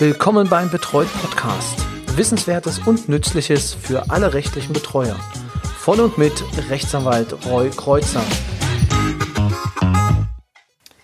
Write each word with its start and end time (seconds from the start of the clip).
Willkommen 0.00 0.48
beim 0.48 0.70
Betreut 0.70 1.08
Podcast. 1.20 1.84
Wissenswertes 2.16 2.78
und 2.78 3.08
Nützliches 3.08 3.74
für 3.74 4.10
alle 4.10 4.32
rechtlichen 4.32 4.72
Betreuer. 4.72 5.18
Von 5.76 5.98
und 5.98 6.16
mit 6.16 6.44
Rechtsanwalt 6.70 7.34
Roy 7.50 7.68
Kreuzer. 7.70 8.22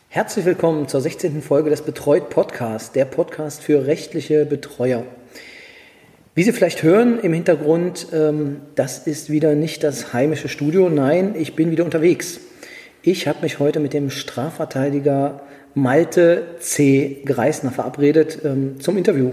Herzlich 0.08 0.44
willkommen 0.44 0.86
zur 0.86 1.00
16. 1.00 1.42
Folge 1.42 1.70
des 1.70 1.82
Betreut 1.82 2.30
Podcast, 2.30 2.94
der 2.94 3.04
Podcast 3.04 3.64
für 3.64 3.84
rechtliche 3.84 4.46
Betreuer. 4.46 5.02
Wie 6.36 6.44
Sie 6.44 6.52
vielleicht 6.52 6.84
hören 6.84 7.18
im 7.18 7.32
Hintergrund, 7.32 8.06
ähm, 8.12 8.60
das 8.76 9.08
ist 9.08 9.28
wieder 9.28 9.56
nicht 9.56 9.82
das 9.82 10.12
heimische 10.12 10.48
Studio. 10.48 10.88
Nein, 10.88 11.34
ich 11.36 11.56
bin 11.56 11.72
wieder 11.72 11.84
unterwegs. 11.84 12.38
Ich 13.02 13.26
habe 13.26 13.40
mich 13.42 13.58
heute 13.58 13.80
mit 13.80 13.92
dem 13.92 14.08
Strafverteidiger 14.10 15.40
Malte 15.74 16.56
C. 16.60 17.22
Greisner 17.24 17.72
verabredet 17.72 18.38
ähm, 18.44 18.80
zum 18.80 18.96
Interview. 18.96 19.32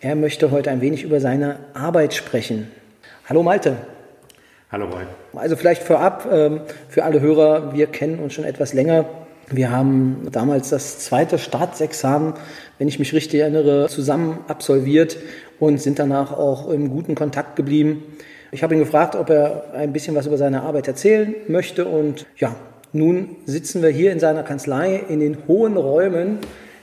Er 0.00 0.14
möchte 0.14 0.50
heute 0.50 0.70
ein 0.70 0.80
wenig 0.80 1.02
über 1.02 1.20
seine 1.20 1.58
Arbeit 1.74 2.14
sprechen. 2.14 2.68
Hallo 3.28 3.42
Malte. 3.42 3.76
Hallo 4.72 4.86
Roy. 4.86 5.04
Also 5.34 5.54
vielleicht 5.54 5.82
vorab 5.82 6.26
ähm, 6.32 6.60
für 6.88 7.04
alle 7.04 7.20
Hörer, 7.20 7.74
wir 7.74 7.88
kennen 7.88 8.18
uns 8.20 8.32
schon 8.32 8.44
etwas 8.44 8.72
länger. 8.72 9.04
Wir 9.50 9.70
haben 9.70 10.26
damals 10.32 10.70
das 10.70 10.98
zweite 10.98 11.38
Staatsexamen, 11.38 12.34
wenn 12.78 12.88
ich 12.88 12.98
mich 12.98 13.12
richtig 13.12 13.40
erinnere, 13.40 13.88
zusammen 13.88 14.40
absolviert 14.48 15.18
und 15.60 15.80
sind 15.80 15.98
danach 15.98 16.32
auch 16.32 16.70
im 16.70 16.90
guten 16.90 17.14
Kontakt 17.14 17.54
geblieben. 17.54 18.02
Ich 18.50 18.62
habe 18.62 18.74
ihn 18.74 18.80
gefragt, 18.80 19.14
ob 19.14 19.28
er 19.28 19.74
ein 19.74 19.92
bisschen 19.92 20.16
was 20.16 20.26
über 20.26 20.38
seine 20.38 20.62
Arbeit 20.62 20.88
erzählen 20.88 21.34
möchte 21.48 21.84
und 21.84 22.26
ja, 22.38 22.56
nun 22.96 23.36
sitzen 23.44 23.82
wir 23.82 23.90
hier 23.90 24.12
in 24.12 24.20
seiner 24.20 24.42
Kanzlei 24.42 25.00
in 25.08 25.20
den 25.20 25.38
hohen 25.46 25.76
Räumen, 25.76 26.38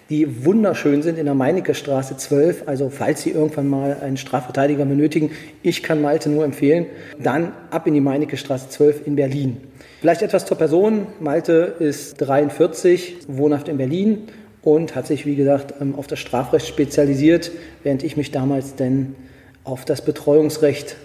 die 0.10 0.46
wunderschön 0.46 1.02
sind 1.02 1.18
in 1.18 1.26
der 1.26 1.34
Meinecke 1.34 1.74
Straße 1.74 2.18
12. 2.18 2.64
Also 2.68 2.90
falls 2.90 3.24
Sie 3.24 3.32
irgendwann 3.32 3.68
mal 3.68 3.98
einen 4.02 4.18
Strafverteidiger 4.18 4.86
benötigen, 4.86 5.32
ich 5.62 5.82
kann 5.82 6.02
Malte 6.02 6.30
nur 6.30 6.46
empfehlen, 6.46 6.86
dann 7.20 7.54
ab 7.72 7.88
in 7.88 7.94
die 7.94 8.02
Meinecke 8.02 8.38
Straße 8.38 8.70
12 8.70 9.08
in 9.08 9.16
Berlin. 9.16 9.58
Vielleicht 10.02 10.22
etwas 10.22 10.46
zur 10.46 10.58
Person. 10.58 11.08
Malte 11.20 11.76
ist 11.80 12.18
43, 12.18 13.18
wohnhaft 13.28 13.70
in 13.70 13.78
Berlin 13.78 14.28
und 14.62 14.96
hat 14.96 15.08
sich, 15.08 15.26
wie 15.26 15.36
gesagt, 15.36 15.74
ähm, 15.82 15.96
auf 15.96 16.08
das 16.08 16.20
Strafrecht 16.20 16.68
spezialisiert, 16.68 17.52
während 17.84 18.04
ich 18.04 18.18
mich 18.18 18.32
damals 18.32 18.76
denn 18.76 19.16
auf 19.64 19.86
das 19.86 20.04
Betreuungsrecht 20.04 20.96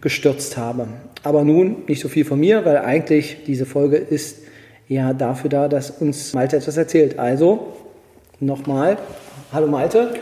gestürzt 0.00 0.56
habe. 0.56 0.88
Aber 1.22 1.44
nun 1.44 1.84
nicht 1.88 2.00
so 2.00 2.08
viel 2.08 2.24
von 2.24 2.38
mir, 2.38 2.64
weil 2.64 2.78
eigentlich 2.78 3.38
diese 3.46 3.66
Folge 3.66 3.96
ist 3.96 4.45
ja 4.88 5.12
dafür 5.12 5.50
da, 5.50 5.68
dass 5.68 5.90
uns 5.90 6.34
Malte 6.34 6.56
etwas 6.56 6.76
erzählt. 6.76 7.18
Also 7.18 7.74
nochmal, 8.40 8.98
hallo 9.52 9.66
Malte. 9.66 10.14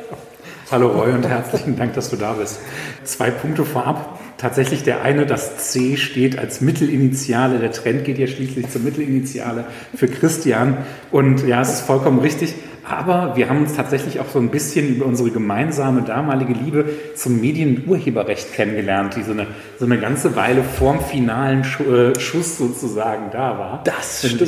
Hallo 0.70 0.88
Roy 0.88 1.12
und 1.12 1.28
herzlichen 1.28 1.76
Dank, 1.76 1.94
dass 1.94 2.10
du 2.10 2.16
da 2.16 2.32
bist. 2.32 2.58
Zwei 3.04 3.30
Punkte 3.30 3.64
vorab. 3.64 4.18
Tatsächlich 4.38 4.82
der 4.82 5.02
eine, 5.02 5.26
das 5.26 5.58
C 5.58 5.96
steht 5.96 6.38
als 6.38 6.60
Mittelinitiale. 6.60 7.58
Der 7.58 7.70
Trend 7.70 8.04
geht 8.04 8.18
ja 8.18 8.26
schließlich 8.26 8.70
zur 8.70 8.80
Mittelinitiale 8.80 9.64
für 9.94 10.08
Christian. 10.08 10.78
Und 11.10 11.46
ja, 11.46 11.60
es 11.60 11.74
ist 11.74 11.80
vollkommen 11.82 12.18
richtig. 12.18 12.54
Aber 12.86 13.34
wir 13.34 13.48
haben 13.48 13.62
uns 13.62 13.74
tatsächlich 13.74 14.20
auch 14.20 14.28
so 14.28 14.38
ein 14.38 14.50
bisschen 14.50 14.96
über 14.96 15.06
unsere 15.06 15.30
gemeinsame 15.30 16.02
damalige 16.02 16.52
Liebe 16.52 16.84
zum 17.14 17.40
Medienurheberrecht 17.40 18.52
kennengelernt, 18.52 19.16
die 19.16 19.22
so 19.22 19.32
eine, 19.32 19.46
so 19.78 19.86
eine 19.86 19.98
ganze 19.98 20.36
Weile 20.36 20.62
vorm 20.62 21.00
finalen 21.00 21.62
äh, 21.62 22.18
Schuss 22.20 22.58
sozusagen 22.58 23.30
da 23.32 23.58
war. 23.58 23.80
Das 23.84 24.18
stimmt. 24.18 24.40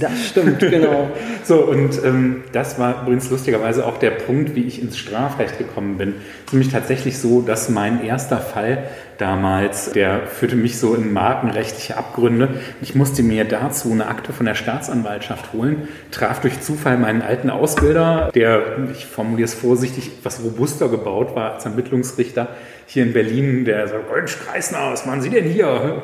Das 0.00 0.26
stimmt, 0.28 0.58
genau. 0.60 1.10
so, 1.44 1.56
und 1.64 2.02
ähm, 2.04 2.44
das 2.52 2.78
war 2.78 3.02
übrigens 3.02 3.28
lustigerweise 3.30 3.86
auch 3.86 3.98
der 3.98 4.10
Punkt, 4.10 4.54
wie 4.54 4.62
ich 4.62 4.80
ins 4.80 4.96
Strafrecht 4.96 5.58
gekommen 5.58 5.98
bin. 5.98 6.10
Es 6.10 6.46
ist 6.46 6.52
nämlich 6.52 6.72
tatsächlich 6.72 7.18
so, 7.18 7.40
dass 7.40 7.68
mein 7.68 8.04
erster 8.04 8.38
Fall 8.38 8.84
damals, 9.18 9.92
der 9.92 10.26
führte 10.26 10.56
mich 10.56 10.78
so 10.78 10.94
in 10.94 11.12
markenrechtliche 11.12 11.96
Abgründe. 11.96 12.60
Ich 12.80 12.94
musste 12.94 13.22
mir 13.22 13.44
dazu 13.44 13.90
eine 13.90 14.06
Akte 14.06 14.32
von 14.32 14.46
der 14.46 14.54
Staatsanwaltschaft 14.54 15.52
holen, 15.52 15.88
traf 16.10 16.40
durch 16.40 16.60
Zufall 16.60 16.96
meinen 16.96 17.20
alten 17.20 17.50
Ausbilder, 17.50 18.30
der, 18.34 18.78
ich 18.92 19.06
formuliere 19.06 19.46
es 19.46 19.54
vorsichtig, 19.54 20.18
etwas 20.18 20.42
robuster 20.42 20.88
gebaut 20.88 21.34
war 21.34 21.54
als 21.54 21.64
Ermittlungsrichter 21.64 22.48
hier 22.86 23.02
in 23.02 23.12
Berlin, 23.12 23.66
der 23.66 23.86
sagt, 23.86 24.10
Mensch, 24.10 24.38
Kreisner, 24.38 24.92
was 24.92 25.04
machen 25.04 25.20
Sie 25.20 25.28
denn 25.28 25.44
hier? 25.44 26.02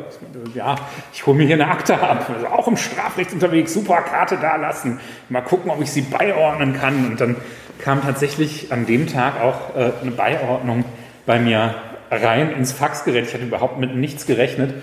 Ja, 0.54 0.76
ich 1.14 1.24
hole 1.24 1.36
mir 1.36 1.47
hier 1.47 1.54
eine 1.54 1.69
Akte 1.69 1.98
ab, 1.98 2.28
also 2.34 2.47
auch 2.48 2.69
im 2.69 2.76
Strafrecht 2.76 3.32
unterwegs, 3.32 3.72
super 3.72 4.03
Karte 4.03 4.36
da 4.41 4.56
lassen, 4.56 5.00
mal 5.30 5.41
gucken, 5.41 5.70
ob 5.70 5.80
ich 5.80 5.91
sie 5.91 6.03
beiordnen 6.03 6.74
kann. 6.74 7.06
Und 7.06 7.20
dann 7.20 7.36
kam 7.78 8.03
tatsächlich 8.03 8.70
an 8.70 8.84
dem 8.84 9.06
Tag 9.06 9.41
auch 9.41 9.74
äh, 9.76 9.92
eine 10.03 10.10
Beiordnung 10.10 10.84
bei 11.24 11.38
mir 11.38 11.74
rein 12.16 12.52
ins 12.52 12.72
Faxgerät. 12.72 13.26
Ich 13.26 13.34
hatte 13.34 13.44
überhaupt 13.44 13.78
mit 13.78 13.94
nichts 13.94 14.26
gerechnet 14.26 14.75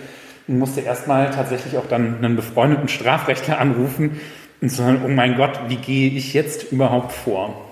und 0.48 0.60
musste 0.60 0.82
erstmal 0.82 1.32
tatsächlich 1.32 1.78
auch 1.78 1.88
dann 1.88 2.18
einen 2.18 2.36
befreundeten 2.36 2.88
Strafrechtler 2.88 3.60
anrufen 3.60 4.20
und 4.62 4.70
sagen, 4.70 5.02
oh 5.06 5.08
mein 5.08 5.36
Gott, 5.36 5.60
wie 5.68 5.78
gehe 5.78 6.10
ich 6.12 6.34
jetzt 6.34 6.72
überhaupt 6.72 7.12
vor? 7.12 7.72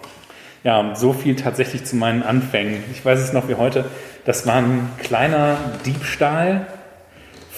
Ja, 0.63 0.93
so 0.95 1.13
viel 1.13 1.35
tatsächlich 1.35 1.85
zu 1.85 1.95
meinen 1.95 2.21
Anfängen. 2.21 2.83
Ich 2.91 3.05
weiß 3.05 3.19
es 3.19 3.31
noch 3.31 3.47
wie 3.47 3.55
heute. 3.55 3.85
Das 4.25 4.45
war 4.45 4.55
ein 4.55 4.89
kleiner 5.01 5.57
Diebstahl 5.85 6.67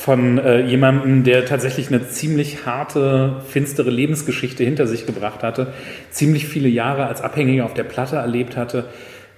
von 0.02 0.40
äh, 0.40 0.62
jemandem, 0.62 1.24
der 1.24 1.46
tatsächlich 1.46 1.88
eine 1.88 2.08
ziemlich 2.10 2.66
harte, 2.66 3.42
finstere 3.48 3.92
Lebensgeschichte 3.92 4.64
hinter 4.64 4.88
sich 4.88 5.06
gebracht 5.06 5.44
hatte, 5.44 5.74
ziemlich 6.10 6.48
viele 6.48 6.70
Jahre 6.70 7.06
als 7.06 7.22
Abhängiger 7.22 7.66
auf 7.66 7.76
der 7.76 7.84
Platte 7.84 8.16
erlebt 8.16 8.58
hatte, 8.58 8.86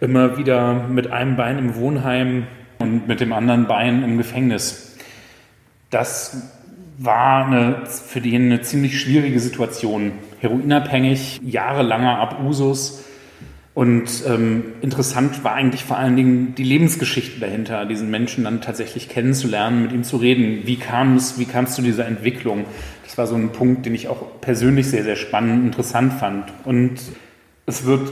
immer 0.04 0.38
wieder 0.38 0.74
mit 0.90 1.12
einem 1.12 1.38
Bein 1.38 1.58
im 1.58 1.76
Wohnheim 1.76 2.46
und 2.80 3.08
mit 3.08 3.22
dem 3.22 3.32
anderen 3.32 3.68
Bein 3.68 4.04
im 4.04 4.18
Gefängnis. 4.18 4.98
Das 5.90 6.52
war 6.98 7.48
eine, 7.48 7.86
für 7.86 8.20
den 8.20 8.44
eine 8.44 8.62
ziemlich 8.62 9.00
schwierige 9.00 9.40
Situation. 9.40 10.12
Heroinabhängig, 10.42 11.40
jahrelanger 11.44 12.20
Abusus. 12.20 13.06
Und 13.74 14.24
ähm, 14.28 14.66
interessant 14.82 15.44
war 15.44 15.54
eigentlich 15.54 15.86
vor 15.86 15.98
allen 15.98 16.16
Dingen 16.16 16.54
die 16.56 16.64
Lebensgeschichte 16.64 17.40
dahinter, 17.40 17.86
diesen 17.86 18.12
Menschen 18.12 18.44
dann 18.44 18.62
tatsächlich 18.62 19.10
kennenzulernen, 19.10 19.82
mit 19.84 19.94
ihm 19.94 20.04
zu 20.04 20.18
reden. 20.18 20.68
Wie 20.68 20.76
kam 20.76 21.16
es, 21.16 21.40
wie 21.40 21.46
kam 21.46 21.64
es 21.64 21.74
zu 21.74 21.82
dieser 21.82 22.06
Entwicklung? 22.06 22.66
Das 23.06 23.18
war 23.18 23.26
so 23.26 23.36
ein 23.36 23.52
Punkt, 23.52 23.86
den 23.86 23.96
ich 23.96 24.10
auch 24.10 24.42
persönlich 24.42 24.88
sehr, 24.88 25.04
sehr 25.04 25.16
spannend 25.16 25.62
und 25.62 25.66
interessant 25.68 26.14
fand. 26.14 26.52
Und 26.66 27.00
es 27.66 27.86
wird 27.86 28.12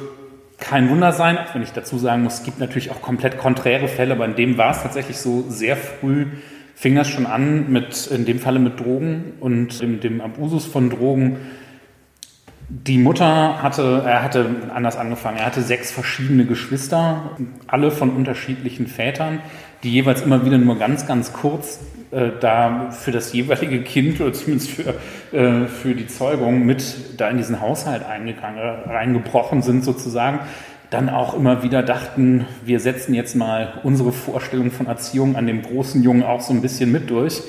kein 0.61 0.89
Wunder 0.89 1.11
sein, 1.11 1.37
auch 1.37 1.53
wenn 1.53 1.63
ich 1.63 1.73
dazu 1.73 1.97
sagen 1.97 2.23
muss, 2.23 2.35
es 2.35 2.43
gibt 2.43 2.59
natürlich 2.59 2.91
auch 2.91 3.01
komplett 3.01 3.37
konträre 3.37 3.89
Fälle, 3.89 4.13
aber 4.13 4.25
in 4.25 4.35
dem 4.35 4.57
war 4.57 4.71
es 4.71 4.81
tatsächlich 4.81 5.17
so 5.17 5.43
sehr 5.49 5.75
früh, 5.75 6.27
fing 6.75 6.95
das 6.95 7.09
schon 7.09 7.25
an 7.25 7.69
mit, 7.71 8.07
in 8.07 8.25
dem 8.25 8.39
Falle 8.39 8.59
mit 8.59 8.79
Drogen 8.79 9.33
und 9.39 9.81
dem, 9.81 9.99
dem 9.99 10.21
Abusus 10.21 10.65
von 10.65 10.89
Drogen. 10.89 11.37
Die 12.69 12.97
Mutter 12.97 13.61
hatte, 13.61 14.03
er 14.05 14.23
hatte 14.23 14.45
anders 14.73 14.95
angefangen, 14.95 15.39
er 15.39 15.47
hatte 15.47 15.61
sechs 15.61 15.91
verschiedene 15.91 16.45
Geschwister, 16.45 17.37
alle 17.67 17.91
von 17.91 18.11
unterschiedlichen 18.11 18.87
Vätern, 18.87 19.39
die 19.83 19.91
jeweils 19.91 20.21
immer 20.21 20.45
wieder 20.45 20.57
nur 20.57 20.77
ganz, 20.77 21.07
ganz 21.07 21.33
kurz 21.33 21.79
äh, 22.11 22.31
da 22.39 22.91
für 22.91 23.11
das 23.11 23.33
jeweilige 23.33 23.81
Kind 23.81 24.19
oder 24.21 24.33
zumindest 24.33 24.71
für, 24.71 24.95
äh, 25.35 25.67
für 25.67 25.95
die 25.95 26.07
Zeugung 26.07 26.65
mit 26.65 26.83
da 27.17 27.29
in 27.29 27.37
diesen 27.37 27.61
Haushalt 27.61 28.05
eingegangen, 28.05 28.59
reingebrochen 28.59 29.61
sind 29.61 29.83
sozusagen, 29.83 30.39
dann 30.89 31.09
auch 31.09 31.33
immer 31.33 31.63
wieder 31.63 31.83
dachten, 31.83 32.45
wir 32.65 32.81
setzen 32.81 33.13
jetzt 33.13 33.35
mal 33.35 33.79
unsere 33.83 34.11
Vorstellung 34.11 34.71
von 34.71 34.87
Erziehung 34.87 35.37
an 35.37 35.47
dem 35.47 35.61
großen 35.61 36.03
Jungen 36.03 36.23
auch 36.23 36.41
so 36.41 36.53
ein 36.53 36.61
bisschen 36.61 36.91
mit 36.91 37.09
durch. 37.09 37.41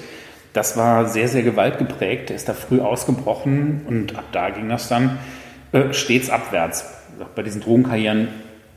Das 0.52 0.76
war 0.76 1.08
sehr, 1.08 1.28
sehr 1.28 1.42
gewaltgeprägt. 1.42 2.28
Der 2.28 2.36
ist 2.36 2.48
da 2.48 2.52
früh 2.52 2.80
ausgebrochen 2.80 3.82
und 3.88 4.16
ab 4.16 4.26
da 4.30 4.50
ging 4.50 4.68
das 4.68 4.88
dann 4.88 5.18
äh, 5.72 5.92
stets 5.92 6.30
abwärts. 6.30 6.86
Bei 7.34 7.42
diesen 7.42 7.60
Drogenkarrieren 7.60 8.28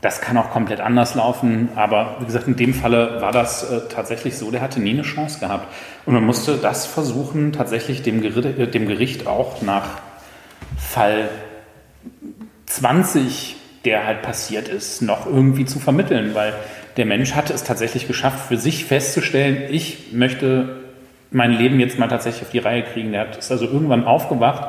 das 0.06 0.20
kann 0.20 0.36
auch 0.36 0.50
komplett 0.50 0.80
anders 0.80 1.16
laufen, 1.16 1.70
aber 1.74 2.18
wie 2.20 2.26
gesagt, 2.26 2.46
in 2.46 2.54
dem 2.54 2.74
Falle 2.74 3.20
war 3.20 3.32
das 3.32 3.68
äh, 3.68 3.88
tatsächlich 3.88 4.38
so, 4.38 4.52
der 4.52 4.60
hatte 4.60 4.78
nie 4.78 4.92
eine 4.92 5.02
Chance 5.02 5.40
gehabt. 5.40 5.66
Und 6.04 6.14
man 6.14 6.24
musste 6.24 6.58
das 6.58 6.86
versuchen, 6.86 7.52
tatsächlich 7.52 8.02
dem 8.02 8.22
Gericht, 8.22 8.56
äh, 8.56 8.68
dem 8.68 8.86
Gericht 8.86 9.26
auch 9.26 9.62
nach 9.62 9.98
Fall 10.78 11.28
20, 12.66 13.56
der 13.84 14.06
halt 14.06 14.22
passiert 14.22 14.68
ist, 14.68 15.02
noch 15.02 15.26
irgendwie 15.26 15.64
zu 15.64 15.80
vermitteln, 15.80 16.36
weil 16.36 16.54
der 16.96 17.06
Mensch 17.06 17.34
hatte 17.34 17.52
es 17.52 17.64
tatsächlich 17.64 18.06
geschafft, 18.06 18.46
für 18.46 18.58
sich 18.58 18.84
festzustellen, 18.84 19.64
ich 19.70 20.12
möchte 20.12 20.82
mein 21.32 21.50
Leben 21.50 21.80
jetzt 21.80 21.98
mal 21.98 22.06
tatsächlich 22.06 22.44
auf 22.44 22.50
die 22.50 22.60
Reihe 22.60 22.84
kriegen. 22.84 23.10
Der 23.10 23.22
hat, 23.22 23.38
ist 23.38 23.50
also 23.50 23.64
irgendwann 23.64 24.04
aufgewacht 24.04 24.68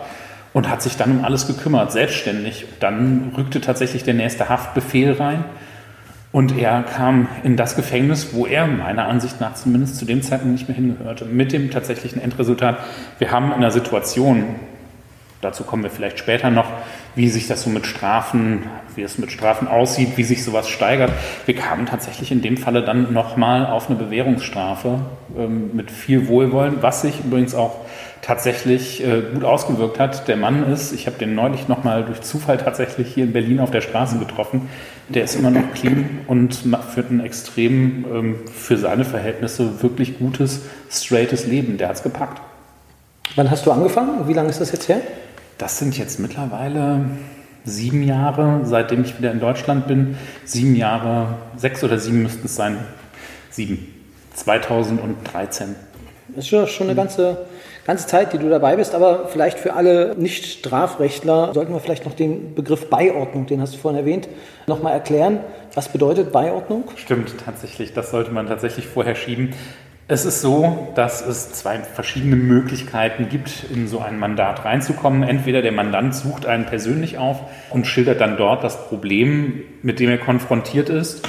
und 0.54 0.70
hat 0.70 0.82
sich 0.82 0.98
dann 0.98 1.20
um 1.20 1.26
alles 1.26 1.48
gekümmert, 1.48 1.92
selbstständig. 1.92 2.66
Dann 2.80 3.34
rückte 3.38 3.62
tatsächlich 3.62 4.04
der 4.04 4.14
nächste 4.14 4.50
Haftbefehl 4.50 5.14
rein 5.14 5.46
und 6.32 6.58
er 6.58 6.84
kam 6.84 7.28
in 7.44 7.56
das 7.56 7.76
Gefängnis, 7.76 8.34
wo 8.34 8.46
er 8.46 8.68
meiner 8.68 9.08
Ansicht 9.08 9.40
nach 9.40 9.56
zumindest 9.56 9.96
zu 9.96 10.06
dem 10.06 10.22
Zeitpunkt 10.22 10.54
nicht 10.54 10.68
mehr 10.68 10.76
hingehörte, 10.76 11.26
mit 11.26 11.54
dem 11.54 11.72
tatsächlichen 11.72 12.22
Endresultat. 12.22 12.78
Wir 13.18 13.32
haben 13.32 13.48
in 13.48 13.54
einer 13.54 13.72
Situation, 13.72 14.44
dazu 15.42 15.64
kommen 15.64 15.84
wir 15.84 15.90
vielleicht 15.90 16.20
später 16.20 16.50
noch, 16.50 16.68
wie 17.16 17.30
sich 17.30 17.48
das 17.48 17.64
so 17.64 17.70
mit 17.70 17.88
Strafen, 17.88 18.64
wie 18.96 19.04
es 19.04 19.18
mit 19.18 19.32
Strafen 19.32 19.68
aussieht, 19.68 20.18
wie 20.18 20.24
sich 20.24 20.44
sowas 20.44 20.70
steigert. 20.70 21.12
Wir 21.46 21.56
kamen 21.56 21.86
tatsächlich 21.86 22.32
in 22.32 22.42
dem 22.42 22.58
Falle 22.58 22.84
dann 22.84 23.14
nochmal 23.14 23.66
auf 23.66 23.90
eine 23.90 23.98
Bewährungsstrafe 23.98 25.00
ähm, 25.36 25.72
mit 25.74 25.90
viel 25.90 26.28
Wohlwollen, 26.28 26.82
was 26.82 27.02
sich 27.02 27.22
übrigens 27.24 27.56
auch 27.56 27.78
tatsächlich 28.28 29.02
äh, 29.06 29.22
gut 29.34 29.46
ausgewirkt 29.46 30.00
hat. 30.00 30.28
Der 30.28 30.36
Mann 30.36 30.70
ist, 30.70 30.92
ich 30.92 31.08
habe 31.08 31.18
den 31.18 31.34
neulich 31.34 31.70
nochmal 31.70 32.04
durch 32.04 32.22
Zufall 32.22 32.58
tatsächlich 32.58 33.14
hier 33.14 33.24
in 33.24 33.32
Berlin 33.32 33.62
auf 33.62 33.72
der 33.72 33.80
Straße 33.80 34.20
getroffen, 34.20 34.68
der 35.08 35.24
ist 35.24 35.36
immer 35.36 35.50
noch 35.50 35.74
clean 35.74 36.20
und 36.28 36.54
führt 36.94 37.10
ein 37.10 37.22
extrem 37.22 38.06
ähm, 38.14 38.36
für 38.54 38.78
seine 38.78 39.06
Verhältnisse 39.06 39.82
wirklich 39.82 40.20
gutes, 40.20 40.64
straightes 40.92 41.48
Leben. 41.48 41.78
Der 41.78 41.88
hat 41.88 41.96
es 41.96 42.04
gepackt. 42.04 42.42
Wann 43.38 43.50
hast 43.50 43.66
du 43.66 43.72
angefangen? 43.72 44.28
Wie 44.28 44.34
lange 44.34 44.50
ist 44.50 44.60
das 44.60 44.74
jetzt 44.74 44.90
her? 44.90 45.00
Das 45.58 45.80
sind 45.80 45.98
jetzt 45.98 46.20
mittlerweile 46.20 47.06
sieben 47.64 48.04
Jahre, 48.04 48.62
seitdem 48.64 49.04
ich 49.04 49.18
wieder 49.18 49.32
in 49.32 49.40
Deutschland 49.40 49.88
bin. 49.88 50.18
Sieben 50.44 50.76
Jahre, 50.76 51.36
sechs 51.56 51.82
oder 51.82 51.98
sieben 51.98 52.24
müssten 52.24 52.46
es 52.46 52.56
sein. 52.58 52.78
Sieben. 53.52 53.88
2013. 54.36 55.76
Das 56.36 56.46
ist 56.46 56.52
ja 56.52 56.68
schon 56.68 56.88
eine 56.88 56.96
ganze, 56.96 57.48
ganze 57.88 58.06
Zeit, 58.06 58.34
die 58.34 58.38
du 58.38 58.50
dabei 58.50 58.76
bist, 58.76 58.94
aber 58.94 59.30
vielleicht 59.30 59.58
für 59.58 59.74
alle 59.74 60.14
Nicht-Strafrechtler 60.18 61.54
sollten 61.54 61.74
wir 61.74 61.80
vielleicht 61.80 62.06
noch 62.06 62.14
den 62.14 62.54
Begriff 62.54 62.90
Beiordnung, 62.90 63.48
den 63.48 63.62
hast 63.62 63.74
du 63.74 63.78
vorhin 63.80 64.00
erwähnt, 64.00 64.28
nochmal 64.68 64.94
erklären. 64.94 65.40
Was 65.74 65.88
bedeutet 65.88 66.34
Beiordnung? 66.34 66.84
Stimmt, 66.98 67.34
tatsächlich. 67.44 67.94
Das 67.94 68.12
sollte 68.12 68.32
man 68.32 68.48
tatsächlich 68.48 68.86
vorher 68.86 69.16
schieben. 69.16 69.54
Es 70.10 70.26
ist 70.26 70.42
so, 70.42 70.90
dass 70.96 71.26
es 71.26 71.52
zwei 71.54 71.80
verschiedene 71.80 72.36
Möglichkeiten 72.36 73.30
gibt, 73.30 73.66
in 73.74 73.88
so 73.88 74.00
ein 74.00 74.20
Mandat 74.20 74.64
reinzukommen. 74.66 75.24
Entweder 75.24 75.62
der 75.62 75.72
Mandant 75.72 76.14
sucht 76.14 76.46
einen 76.46 76.66
persönlich 76.66 77.18
auf 77.18 77.42
und 77.70 77.88
schildert 77.88 78.22
dann 78.22 78.38
dort 78.38 78.64
das 78.64 78.88
Problem, 78.88 79.64
mit 79.82 80.00
dem 80.00 80.10
er 80.10 80.18
konfrontiert 80.18 80.90
ist. 80.90 81.28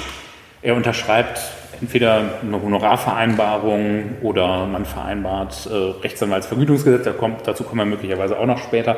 Er 0.61 0.75
unterschreibt 0.75 1.39
entweder 1.81 2.21
eine 2.41 2.61
Honorarvereinbarung 2.61 4.17
oder 4.21 4.65
man 4.65 4.85
vereinbart 4.85 5.69
äh, 5.71 6.01
Rechtsanwaltsvergütungsgesetz, 6.03 7.03
da 7.03 7.11
kommt, 7.11 7.47
dazu 7.47 7.63
kommen 7.63 7.79
wir 7.79 7.85
möglicherweise 7.85 8.39
auch 8.39 8.45
noch 8.45 8.59
später. 8.59 8.97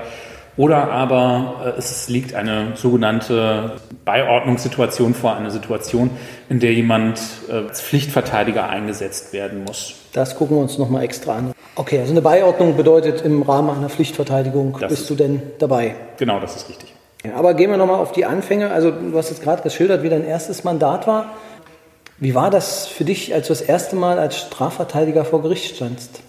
Oder 0.58 0.92
aber 0.92 1.74
äh, 1.76 1.80
es 1.80 2.10
liegt 2.10 2.36
eine 2.36 2.74
sogenannte 2.76 3.78
Beiordnungssituation 4.04 5.14
vor, 5.14 5.36
eine 5.36 5.52
Situation, 5.52 6.10
in 6.50 6.60
der 6.60 6.74
jemand 6.74 7.20
äh, 7.50 7.54
als 7.54 7.82
Pflichtverteidiger 7.82 8.70
eingesetzt 8.70 9.32
werden 9.34 9.64
muss. 9.64 9.96
Das 10.14 10.36
gucken 10.36 10.58
wir 10.58 10.62
uns 10.62 10.78
nochmal 10.78 11.04
extra 11.04 11.36
an. 11.38 11.54
Okay, 11.76 12.00
also 12.00 12.12
eine 12.12 12.22
Beiordnung 12.22 12.76
bedeutet, 12.76 13.22
im 13.22 13.44
Rahmen 13.44 13.70
einer 13.70 13.90
Pflichtverteidigung 13.90 14.78
das 14.80 14.90
bist 14.90 15.10
du 15.10 15.16
denn 15.16 15.42
dabei? 15.60 15.96
Genau, 16.18 16.40
das 16.40 16.58
ist 16.58 16.70
richtig. 16.70 16.94
Ja, 17.24 17.36
aber 17.36 17.54
gehen 17.54 17.70
wir 17.70 17.78
nochmal 17.78 18.00
auf 18.00 18.12
die 18.12 18.26
Anfänge. 18.26 18.72
Also 18.72 18.92
du 18.92 19.18
hast 19.18 19.30
jetzt 19.30 19.44
gerade 19.44 19.62
geschildert, 19.62 20.04
wie 20.04 20.10
dein 20.10 20.26
erstes 20.26 20.64
Mandat 20.64 21.08
war. 21.08 21.34
Wie 22.22 22.36
war 22.36 22.52
das 22.52 22.88
für 22.88 23.04
dich, 23.04 23.34
als 23.34 23.48
du 23.48 23.52
das 23.52 23.62
erste 23.62 23.96
Mal 23.98 24.20
als 24.20 24.38
Strafverteidiger 24.38 25.26
vor 25.26 25.42
Gericht 25.42 25.76
standst? 25.76 26.22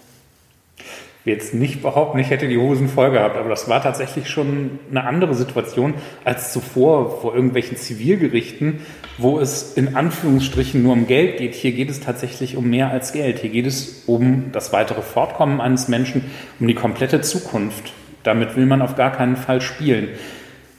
jetzt 1.25 1.53
nicht 1.53 1.81
behaupten, 1.81 2.19
ich 2.19 2.29
hätte 2.29 2.47
die 2.47 2.57
Hosen 2.57 2.89
voll 2.89 3.11
gehabt, 3.11 3.37
aber 3.37 3.49
das 3.49 3.69
war 3.69 3.81
tatsächlich 3.81 4.27
schon 4.27 4.79
eine 4.89 5.05
andere 5.05 5.33
Situation 5.35 5.93
als 6.25 6.51
zuvor 6.51 7.21
vor 7.21 7.33
irgendwelchen 7.33 7.77
Zivilgerichten, 7.77 8.81
wo 9.17 9.39
es 9.39 9.73
in 9.75 9.95
Anführungsstrichen 9.95 10.83
nur 10.83 10.91
um 10.91 11.07
Geld 11.07 11.37
geht. 11.37 11.55
Hier 11.55 11.71
geht 11.71 11.89
es 11.89 12.01
tatsächlich 12.01 12.57
um 12.57 12.69
mehr 12.69 12.89
als 12.89 13.13
Geld. 13.13 13.39
Hier 13.39 13.51
geht 13.51 13.67
es 13.67 14.03
um 14.05 14.51
das 14.51 14.73
weitere 14.73 15.01
Fortkommen 15.01 15.61
eines 15.61 15.87
Menschen, 15.87 16.25
um 16.59 16.67
die 16.67 16.75
komplette 16.75 17.21
Zukunft. 17.21 17.93
Damit 18.23 18.57
will 18.57 18.65
man 18.65 18.81
auf 18.81 18.95
gar 18.95 19.13
keinen 19.13 19.37
Fall 19.37 19.61
spielen. 19.61 20.09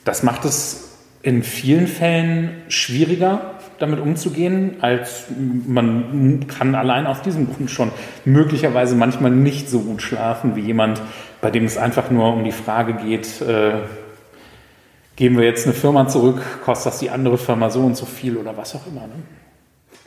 Das 0.05 0.22
macht 0.22 0.44
es 0.44 0.99
in 1.22 1.43
vielen 1.43 1.87
Fällen 1.87 2.50
schwieriger, 2.69 3.53
damit 3.79 4.00
umzugehen, 4.00 4.76
als 4.81 5.25
man 5.67 6.47
kann 6.47 6.75
allein 6.75 7.06
aus 7.06 7.23
diesem 7.23 7.53
Grund 7.53 7.71
schon 7.71 7.91
möglicherweise 8.25 8.94
manchmal 8.94 9.31
nicht 9.31 9.69
so 9.69 9.81
gut 9.81 10.03
schlafen 10.03 10.56
wie 10.56 10.61
jemand, 10.61 11.00
bei 11.41 11.50
dem 11.50 11.65
es 11.65 11.76
einfach 11.76 12.11
nur 12.11 12.32
um 12.32 12.44
die 12.44 12.53
Frage 12.53 12.94
geht, 12.94 13.41
äh, 13.41 13.73
geben 15.17 15.38
wir 15.38 15.44
jetzt 15.44 15.67
eine 15.67 15.75
Firma 15.75 16.09
zurück, 16.09 16.41
kostet 16.65 16.93
das 16.93 16.99
die 17.00 17.11
andere 17.11 17.38
Firma 17.38 17.71
so 17.71 17.81
und 17.81 17.97
so 17.97 18.06
viel 18.06 18.37
oder 18.37 18.56
was 18.56 18.75
auch 18.75 18.87
immer. 18.87 19.03
Ne? 19.03 19.23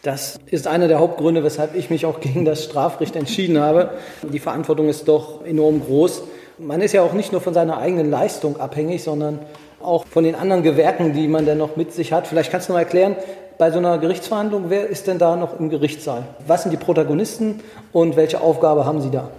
Das 0.04 0.40
ist 0.46 0.68
einer 0.68 0.88
der 0.88 1.00
Hauptgründe, 1.00 1.44
weshalb 1.44 1.76
ich 1.76 1.90
mich 1.90 2.06
auch 2.06 2.20
gegen 2.20 2.46
das 2.46 2.64
Strafrecht 2.64 3.16
entschieden 3.16 3.60
habe. 3.60 3.92
Die 4.24 4.40
Verantwortung 4.40 4.90
ist 4.90 5.08
doch 5.08 5.46
enorm 5.46 5.82
groß. 5.82 6.24
Man 6.60 6.82
ist 6.82 6.94
ja 6.94 7.02
auch 7.02 7.14
nicht 7.14 7.32
nur 7.32 7.42
von 7.42 7.54
seiner 7.54 7.78
eigenen 7.78 8.10
Leistung 8.10 8.60
abhängig, 8.60 9.04
sondern 9.04 9.40
auch 9.82 10.06
von 10.06 10.24
den 10.24 10.36
anderen 10.36 10.64
Gewerken, 10.64 11.14
die 11.14 11.28
man 11.28 11.46
dann 11.46 11.58
noch 11.58 11.76
mit 11.76 11.94
sich 11.94 12.14
hat. 12.14 12.28
Vielleicht 12.28 12.52
kannst 12.52 12.70
du 12.70 12.74
noch 12.74 12.80
erklären, 12.80 13.16
bei 13.58 13.72
so 13.72 13.80
einer 13.80 13.98
Gerichtsverhandlung, 13.98 14.66
wer 14.70 14.88
ist 14.88 15.08
denn 15.08 15.18
da 15.18 15.36
noch 15.36 15.60
im 15.60 15.70
Gerichtssaal? 15.70 16.24
Was 16.46 16.64
sind 16.64 16.72
die 16.72 16.78
Protagonisten 16.78 17.62
und 17.92 18.16
welche 18.16 18.42
Aufgabe 18.42 18.86
haben 18.86 19.02
sie 19.02 19.12
da? 19.12 19.30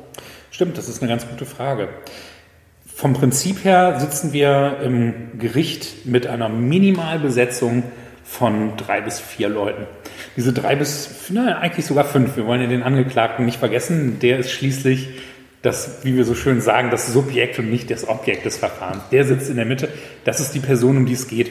Stimmt, 0.51 0.77
das 0.79 0.89
ist 0.89 1.03
eine 1.03 1.11
ganz 1.11 1.27
gute 1.29 1.45
Frage. 1.45 1.89
Vom 2.95 3.13
Prinzip 3.13 3.65
her 3.65 4.01
sitzen 4.01 4.33
wir 4.33 4.79
im 4.83 5.39
Gericht 5.39 6.07
mit 6.07 6.27
einer 6.27 6.49
Minimalbesetzung 6.49 7.85
von 8.25 8.77
drei 8.77 9.01
bis 9.01 9.21
vier 9.21 9.49
Leuten. 9.49 9.87
Diese 10.37 10.53
drei 10.53 10.75
bis, 10.75 11.29
na, 11.31 11.59
eigentlich 11.59 11.87
sogar 11.87 12.05
fünf. 12.05 12.37
Wir 12.37 12.47
wollen 12.47 12.61
ja 12.61 12.67
den 12.67 12.83
Angeklagten 12.83 13.45
nicht 13.45 13.59
vergessen. 13.59 14.19
Der 14.21 14.39
ist 14.39 14.51
schließlich 14.51 15.09
das, 15.63 16.05
wie 16.05 16.17
wir 16.17 16.25
so 16.25 16.35
schön 16.35 16.61
sagen, 16.61 16.91
das 16.91 17.13
Subjekt 17.13 17.59
und 17.59 17.71
nicht 17.71 17.91
das 17.91 18.09
Objekt 18.09 18.45
des 18.45 18.59
Verfahrens. 18.59 19.03
Der 19.11 19.25
sitzt 19.25 19.49
in 19.49 19.57
der 19.57 19.65
Mitte. 19.65 19.89
Das 20.25 20.41
ist 20.41 20.55
die 20.55 20.61
Person, 20.61 20.97
um 20.97 21.07
die 21.07 21.15
es 21.15 21.29
geht. 21.29 21.51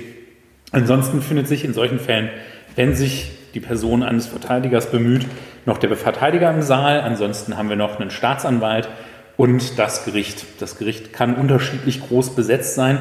Ansonsten 0.72 1.22
findet 1.22 1.48
sich 1.48 1.64
in 1.64 1.74
solchen 1.74 2.00
Fällen 2.00 2.30
wenn 2.78 2.96
sich 2.96 3.32
die 3.54 3.60
Person 3.60 4.04
eines 4.04 4.28
Verteidigers 4.28 4.92
bemüht, 4.92 5.26
noch 5.66 5.80
der 5.80 5.96
Verteidiger 5.98 6.50
im 6.54 6.62
Saal. 6.62 7.02
Ansonsten 7.02 7.58
haben 7.58 7.70
wir 7.70 7.76
noch 7.76 8.00
einen 8.00 8.12
Staatsanwalt 8.12 8.88
und 9.36 9.78
das 9.78 10.06
Gericht. 10.06 10.46
Das 10.60 10.78
Gericht 10.78 11.12
kann 11.12 11.36
unterschiedlich 11.36 12.08
groß 12.08 12.36
besetzt 12.36 12.76
sein. 12.76 13.00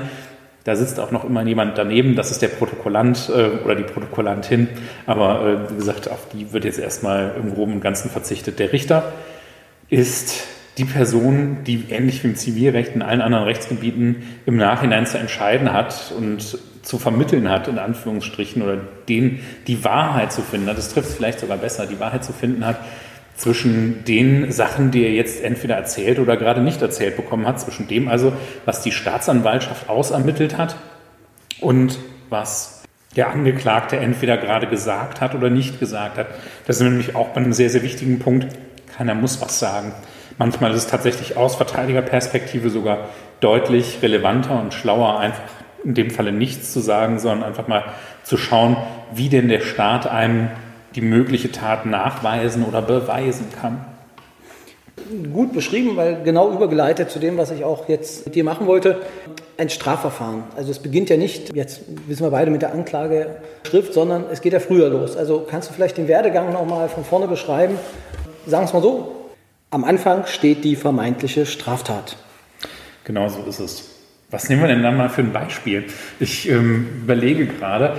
Da 0.64 0.74
sitzt 0.74 0.98
auch 0.98 1.12
noch 1.12 1.24
immer 1.24 1.42
jemand 1.42 1.78
daneben, 1.78 2.16
das 2.16 2.32
ist 2.32 2.42
der 2.42 2.48
Protokollant 2.48 3.30
äh, 3.32 3.64
oder 3.64 3.76
die 3.76 3.84
Protokollantin. 3.84 4.66
Aber 5.06 5.46
äh, 5.46 5.70
wie 5.70 5.76
gesagt, 5.76 6.10
auf 6.10 6.28
die 6.32 6.52
wird 6.52 6.64
jetzt 6.64 6.80
erstmal 6.80 7.34
im 7.40 7.54
Groben 7.54 7.74
und 7.74 7.80
Ganzen 7.80 8.10
verzichtet. 8.10 8.58
Der 8.58 8.72
Richter 8.72 9.12
ist 9.90 10.42
die 10.78 10.84
Person, 10.84 11.58
die 11.64 11.84
ähnlich 11.90 12.24
wie 12.24 12.28
im 12.28 12.34
Zivilrecht 12.34 12.96
in 12.96 13.02
allen 13.02 13.20
anderen 13.20 13.44
Rechtsgebieten 13.44 14.24
im 14.44 14.56
Nachhinein 14.56 15.06
zu 15.06 15.18
entscheiden 15.18 15.72
hat 15.72 16.12
und 16.16 16.58
zu 16.86 17.00
vermitteln 17.00 17.50
hat, 17.50 17.66
in 17.66 17.80
Anführungsstrichen, 17.80 18.62
oder 18.62 18.78
den 19.08 19.40
die 19.66 19.82
Wahrheit 19.82 20.32
zu 20.32 20.40
finden 20.42 20.68
hat, 20.68 20.78
das 20.78 20.94
trifft 20.94 21.08
es 21.08 21.14
vielleicht 21.16 21.40
sogar 21.40 21.56
besser, 21.56 21.86
die 21.86 21.98
Wahrheit 21.98 22.22
zu 22.22 22.32
finden 22.32 22.64
hat 22.64 22.78
zwischen 23.36 24.04
den 24.04 24.52
Sachen, 24.52 24.92
die 24.92 25.02
er 25.02 25.10
jetzt 25.10 25.42
entweder 25.42 25.74
erzählt 25.74 26.20
oder 26.20 26.36
gerade 26.36 26.62
nicht 26.62 26.80
erzählt 26.80 27.16
bekommen 27.16 27.44
hat, 27.44 27.60
zwischen 27.60 27.88
dem 27.88 28.06
also, 28.06 28.32
was 28.64 28.82
die 28.82 28.92
Staatsanwaltschaft 28.92 29.88
ausermittelt 29.88 30.56
hat 30.56 30.76
und 31.60 31.98
was 32.30 32.84
der 33.16 33.30
Angeklagte 33.30 33.96
entweder 33.96 34.36
gerade 34.36 34.68
gesagt 34.68 35.20
hat 35.20 35.34
oder 35.34 35.50
nicht 35.50 35.80
gesagt 35.80 36.18
hat. 36.18 36.28
Das 36.68 36.76
ist 36.76 36.82
nämlich 36.82 37.16
auch 37.16 37.30
bei 37.30 37.40
einem 37.40 37.52
sehr, 37.52 37.68
sehr 37.68 37.82
wichtigen 37.82 38.20
Punkt. 38.20 38.46
Keiner 38.96 39.14
muss 39.14 39.40
was 39.42 39.58
sagen. 39.58 39.92
Manchmal 40.38 40.70
ist 40.70 40.78
es 40.78 40.86
tatsächlich 40.86 41.36
aus 41.36 41.56
Verteidigerperspektive 41.56 42.70
sogar 42.70 43.08
deutlich 43.40 43.98
relevanter 44.02 44.60
und 44.60 44.72
schlauer, 44.72 45.18
einfach 45.18 45.42
in 45.84 45.94
dem 45.94 46.10
Falle 46.10 46.32
nichts 46.32 46.72
zu 46.72 46.80
sagen, 46.80 47.18
sondern 47.18 47.44
einfach 47.44 47.68
mal 47.68 47.84
zu 48.24 48.36
schauen, 48.36 48.76
wie 49.14 49.28
denn 49.28 49.48
der 49.48 49.60
Staat 49.60 50.06
einem 50.06 50.48
die 50.94 51.00
mögliche 51.00 51.52
Tat 51.52 51.86
nachweisen 51.86 52.64
oder 52.64 52.82
beweisen 52.82 53.46
kann. 53.60 53.84
Gut 55.32 55.52
beschrieben, 55.52 55.96
weil 55.96 56.22
genau 56.24 56.50
übergeleitet 56.50 57.10
zu 57.10 57.18
dem, 57.18 57.36
was 57.36 57.50
ich 57.50 57.64
auch 57.64 57.88
jetzt 57.88 58.24
mit 58.24 58.34
dir 58.34 58.42
machen 58.42 58.66
wollte. 58.66 59.02
Ein 59.58 59.68
Strafverfahren. 59.68 60.44
Also 60.56 60.70
es 60.70 60.80
beginnt 60.80 61.10
ja 61.10 61.16
nicht, 61.16 61.54
jetzt 61.54 61.82
wissen 62.06 62.24
wir 62.24 62.30
beide 62.30 62.50
mit 62.50 62.62
der 62.62 62.72
Anklageschrift, 62.72 63.92
sondern 63.94 64.24
es 64.32 64.40
geht 64.40 64.52
ja 64.52 64.58
früher 64.58 64.88
los. 64.88 65.16
Also 65.16 65.46
kannst 65.48 65.70
du 65.70 65.74
vielleicht 65.74 65.96
den 65.98 66.08
Werdegang 66.08 66.52
nochmal 66.52 66.88
von 66.88 67.04
vorne 67.04 67.28
beschreiben? 67.28 67.78
Sagen 68.46 68.64
wir 68.64 68.68
es 68.68 68.72
mal 68.72 68.82
so. 68.82 69.12
Am 69.70 69.84
Anfang 69.84 70.26
steht 70.26 70.64
die 70.64 70.76
vermeintliche 70.76 71.46
Straftat. 71.46 72.16
Genau 73.04 73.28
so 73.28 73.42
ist 73.48 73.60
es. 73.60 73.95
Was 74.30 74.48
nehmen 74.48 74.62
wir 74.62 74.68
denn 74.68 74.82
dann 74.82 74.96
mal 74.96 75.08
für 75.08 75.20
ein 75.20 75.32
Beispiel? 75.32 75.84
Ich 76.18 76.48
ähm, 76.48 77.02
überlege 77.02 77.46
gerade, 77.46 77.96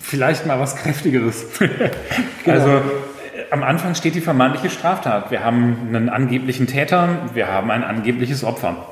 vielleicht 0.00 0.46
mal 0.46 0.60
was 0.60 0.76
Kräftigeres. 0.76 1.46
genau. 1.58 2.58
Also 2.58 2.82
am 3.50 3.64
Anfang 3.64 3.94
steht 3.96 4.14
die 4.14 4.20
vermeintliche 4.20 4.70
Straftat. 4.70 5.30
Wir 5.30 5.42
haben 5.42 5.88
einen 5.88 6.08
angeblichen 6.08 6.66
Täter, 6.66 7.30
wir 7.34 7.48
haben 7.48 7.70
ein 7.70 7.82
angebliches 7.82 8.44
Opfer. 8.44 8.86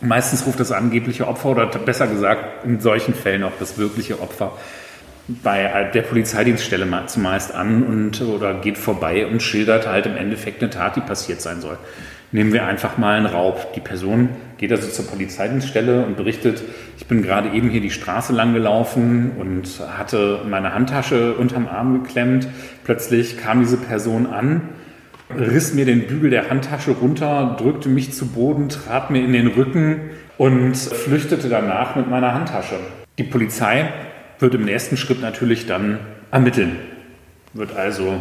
Meistens 0.00 0.46
ruft 0.46 0.58
das 0.58 0.72
angebliche 0.72 1.28
Opfer 1.28 1.50
oder 1.50 1.66
besser 1.66 2.06
gesagt 2.06 2.64
in 2.64 2.80
solchen 2.80 3.14
Fällen 3.14 3.44
auch 3.44 3.52
das 3.58 3.78
wirkliche 3.78 4.20
Opfer 4.20 4.52
bei 5.26 5.90
der 5.94 6.02
Polizeidienststelle 6.02 6.86
zumeist 7.06 7.54
an 7.54 7.82
und 7.82 8.20
oder 8.20 8.54
geht 8.54 8.76
vorbei 8.76 9.26
und 9.26 9.42
schildert 9.42 9.86
halt 9.86 10.04
im 10.06 10.16
Endeffekt 10.16 10.62
eine 10.62 10.70
Tat, 10.70 10.96
die 10.96 11.00
passiert 11.00 11.40
sein 11.40 11.60
soll 11.60 11.78
Nehmen 12.34 12.52
wir 12.52 12.66
einfach 12.66 12.98
mal 12.98 13.16
einen 13.16 13.26
Raub. 13.26 13.74
Die 13.74 13.80
Person 13.80 14.30
geht 14.58 14.72
also 14.72 14.88
zur 14.88 15.06
Polizeidienststelle 15.06 16.04
und 16.04 16.16
berichtet, 16.16 16.64
ich 16.98 17.06
bin 17.06 17.22
gerade 17.22 17.50
eben 17.50 17.68
hier 17.68 17.80
die 17.80 17.92
Straße 17.92 18.32
lang 18.32 18.54
gelaufen 18.54 19.30
und 19.38 19.68
hatte 19.96 20.40
meine 20.44 20.74
Handtasche 20.74 21.34
unterm 21.34 21.68
Arm 21.68 22.02
geklemmt. 22.02 22.48
Plötzlich 22.82 23.38
kam 23.38 23.60
diese 23.60 23.76
Person 23.76 24.26
an, 24.26 24.62
riss 25.38 25.74
mir 25.74 25.84
den 25.84 26.08
Bügel 26.08 26.30
der 26.30 26.50
Handtasche 26.50 26.90
runter, 26.90 27.54
drückte 27.56 27.88
mich 27.88 28.12
zu 28.12 28.26
Boden, 28.26 28.68
trat 28.68 29.12
mir 29.12 29.22
in 29.24 29.32
den 29.32 29.46
Rücken 29.46 30.00
und 30.36 30.74
flüchtete 30.74 31.48
danach 31.48 31.94
mit 31.94 32.10
meiner 32.10 32.34
Handtasche. 32.34 32.80
Die 33.16 33.22
Polizei 33.22 33.92
wird 34.40 34.56
im 34.56 34.64
nächsten 34.64 34.96
Schritt 34.96 35.22
natürlich 35.22 35.66
dann 35.66 36.00
ermitteln, 36.32 36.80
wird 37.52 37.76
also 37.76 38.20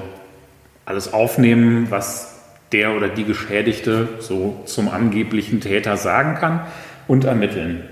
alles 0.85 1.13
aufnehmen, 1.13 1.87
was 1.89 2.32
der 2.73 2.95
oder 2.95 3.07
die 3.07 3.23
Geschädigte 3.23 4.09
so 4.19 4.61
zum 4.65 4.89
angeblichen 4.89 5.61
Täter 5.61 5.95
sagen 5.97 6.35
kann 6.35 6.61
und 7.07 7.23
ermitteln. 7.23 7.83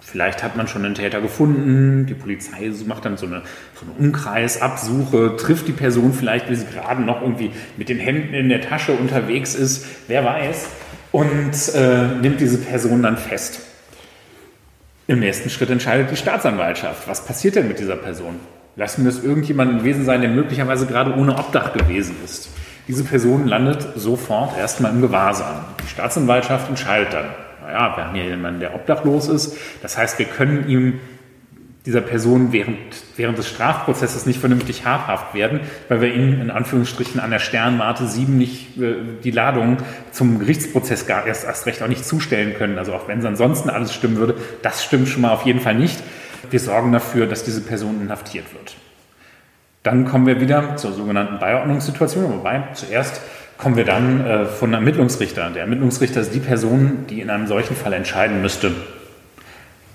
Vielleicht 0.00 0.42
hat 0.42 0.56
man 0.56 0.66
schon 0.66 0.84
einen 0.84 0.96
Täter 0.96 1.20
gefunden, 1.20 2.06
die 2.06 2.14
Polizei 2.14 2.72
macht 2.84 3.04
dann 3.04 3.16
so 3.16 3.26
eine, 3.26 3.42
so 3.74 3.86
eine 3.86 3.94
Umkreisabsuche, 4.06 5.36
trifft 5.36 5.68
die 5.68 5.72
Person 5.72 6.12
vielleicht, 6.12 6.50
wie 6.50 6.56
sie 6.56 6.66
gerade 6.66 7.00
noch 7.00 7.22
irgendwie 7.22 7.52
mit 7.76 7.88
den 7.88 7.98
Händen 7.98 8.34
in 8.34 8.48
der 8.48 8.60
Tasche 8.60 8.90
unterwegs 8.90 9.54
ist, 9.54 9.86
wer 10.08 10.24
weiß, 10.24 10.66
und 11.12 11.52
äh, 11.76 12.08
nimmt 12.20 12.40
diese 12.40 12.58
Person 12.58 13.04
dann 13.04 13.18
fest. 13.18 13.60
Im 15.06 15.20
nächsten 15.20 15.48
Schritt 15.48 15.70
entscheidet 15.70 16.10
die 16.10 16.16
Staatsanwaltschaft, 16.16 17.06
was 17.06 17.24
passiert 17.24 17.54
denn 17.54 17.68
mit 17.68 17.78
dieser 17.78 17.96
Person? 17.96 18.40
Lassen 18.74 19.04
wir 19.04 19.10
es 19.10 19.22
irgendjemand 19.22 19.78
gewesen 19.78 20.04
sein, 20.04 20.22
der 20.22 20.30
möglicherweise 20.30 20.86
gerade 20.86 21.14
ohne 21.14 21.36
Obdach 21.38 21.72
gewesen 21.72 22.16
ist. 22.24 22.48
Diese 22.90 23.04
Person 23.04 23.46
landet 23.46 23.86
sofort 23.94 24.58
erstmal 24.58 24.90
im 24.90 25.00
Gewahrsam. 25.00 25.64
Die 25.80 25.86
Staatsanwaltschaft 25.86 26.68
entscheidet 26.68 27.12
dann, 27.12 27.26
naja, 27.62 27.96
wir 27.96 28.04
haben 28.04 28.14
hier 28.16 28.24
jemanden, 28.24 28.58
der 28.58 28.74
obdachlos 28.74 29.28
ist. 29.28 29.56
Das 29.80 29.96
heißt, 29.96 30.18
wir 30.18 30.26
können 30.26 30.68
ihm 30.68 30.98
dieser 31.86 32.00
Person 32.00 32.52
während, 32.52 32.76
während 33.14 33.38
des 33.38 33.48
Strafprozesses 33.48 34.26
nicht 34.26 34.40
vernünftig 34.40 34.86
habhaft 34.86 35.34
werden, 35.34 35.60
weil 35.88 36.00
wir 36.00 36.12
ihm 36.12 36.40
in 36.40 36.50
Anführungsstrichen 36.50 37.20
an 37.20 37.30
der 37.30 37.38
Sternwarte 37.38 38.08
7 38.08 38.36
nicht 38.36 38.76
äh, 38.76 38.94
die 39.22 39.30
Ladung 39.30 39.76
zum 40.10 40.40
Gerichtsprozess 40.40 41.06
gar 41.06 41.24
erst, 41.28 41.44
erst 41.44 41.66
recht 41.66 41.84
auch 41.84 41.88
nicht 41.88 42.04
zustellen 42.04 42.54
können. 42.54 42.76
Also 42.76 42.92
auch 42.92 43.06
wenn 43.06 43.20
es 43.20 43.24
ansonsten 43.24 43.70
alles 43.70 43.94
stimmen 43.94 44.16
würde, 44.16 44.34
das 44.62 44.82
stimmt 44.82 45.06
schon 45.06 45.22
mal 45.22 45.30
auf 45.30 45.46
jeden 45.46 45.60
Fall 45.60 45.76
nicht. 45.76 46.02
Wir 46.50 46.58
sorgen 46.58 46.90
dafür, 46.90 47.28
dass 47.28 47.44
diese 47.44 47.60
Person 47.60 48.00
inhaftiert 48.02 48.52
wird. 48.52 48.74
Dann 49.82 50.04
kommen 50.04 50.26
wir 50.26 50.40
wieder 50.40 50.76
zur 50.76 50.92
sogenannten 50.92 51.38
Beiordnungssituation, 51.38 52.30
wobei 52.30 52.64
zuerst 52.74 53.22
kommen 53.56 53.76
wir 53.76 53.84
dann 53.84 54.26
äh, 54.26 54.44
von 54.46 54.72
Ermittlungsrichter. 54.74 55.50
Der 55.50 55.62
Ermittlungsrichter 55.62 56.20
ist 56.20 56.34
die 56.34 56.40
Person, 56.40 57.06
die 57.08 57.20
in 57.20 57.30
einem 57.30 57.46
solchen 57.46 57.76
Fall 57.76 57.92
entscheiden 57.92 58.42
müsste, 58.42 58.72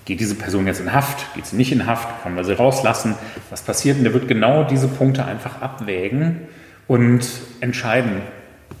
geht 0.04 0.20
diese 0.20 0.36
Person 0.36 0.66
jetzt 0.66 0.80
in 0.80 0.92
Haft, 0.92 1.34
geht 1.34 1.46
sie 1.46 1.56
nicht 1.56 1.72
in 1.72 1.86
Haft, 1.86 2.22
kann 2.22 2.34
man 2.34 2.44
sie 2.44 2.52
rauslassen, 2.52 3.16
was 3.50 3.62
passiert. 3.62 3.98
Und 3.98 4.04
der 4.04 4.14
wird 4.14 4.28
genau 4.28 4.64
diese 4.64 4.88
Punkte 4.88 5.24
einfach 5.24 5.60
abwägen 5.60 6.42
und 6.86 7.28
entscheiden, 7.60 8.22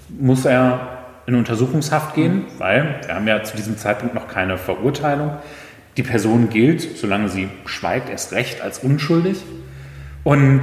muss 0.08 0.44
er 0.44 0.96
in 1.26 1.34
Untersuchungshaft 1.34 2.14
gehen, 2.14 2.44
weil 2.58 3.00
wir 3.04 3.14
haben 3.16 3.26
ja 3.26 3.42
zu 3.42 3.56
diesem 3.56 3.76
Zeitpunkt 3.76 4.14
noch 4.14 4.28
keine 4.28 4.56
Verurteilung. 4.56 5.32
Die 5.96 6.04
Person 6.04 6.48
gilt, 6.48 6.96
solange 6.96 7.28
sie 7.28 7.48
schweigt, 7.64 8.08
erst 8.08 8.32
recht 8.32 8.60
als 8.60 8.78
unschuldig. 8.78 9.42
Und 10.22 10.62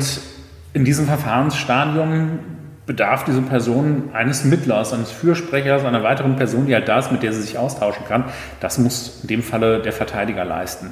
in 0.73 0.85
diesem 0.85 1.05
Verfahrensstadium 1.05 2.39
bedarf 2.85 3.23
diese 3.23 3.41
Person 3.41 4.09
eines 4.13 4.43
Mittlers, 4.43 4.91
eines 4.91 5.11
Fürsprechers, 5.11 5.85
einer 5.85 6.03
weiteren 6.03 6.35
Person, 6.35 6.65
die 6.65 6.73
halt 6.73 6.87
da 6.87 6.99
ist, 6.99 7.11
mit 7.11 7.23
der 7.23 7.31
sie 7.31 7.41
sich 7.41 7.57
austauschen 7.57 8.05
kann. 8.07 8.25
Das 8.59 8.77
muss 8.77 9.19
in 9.21 9.27
dem 9.27 9.43
Falle 9.43 9.81
der 9.81 9.93
Verteidiger 9.93 10.43
leisten. 10.43 10.89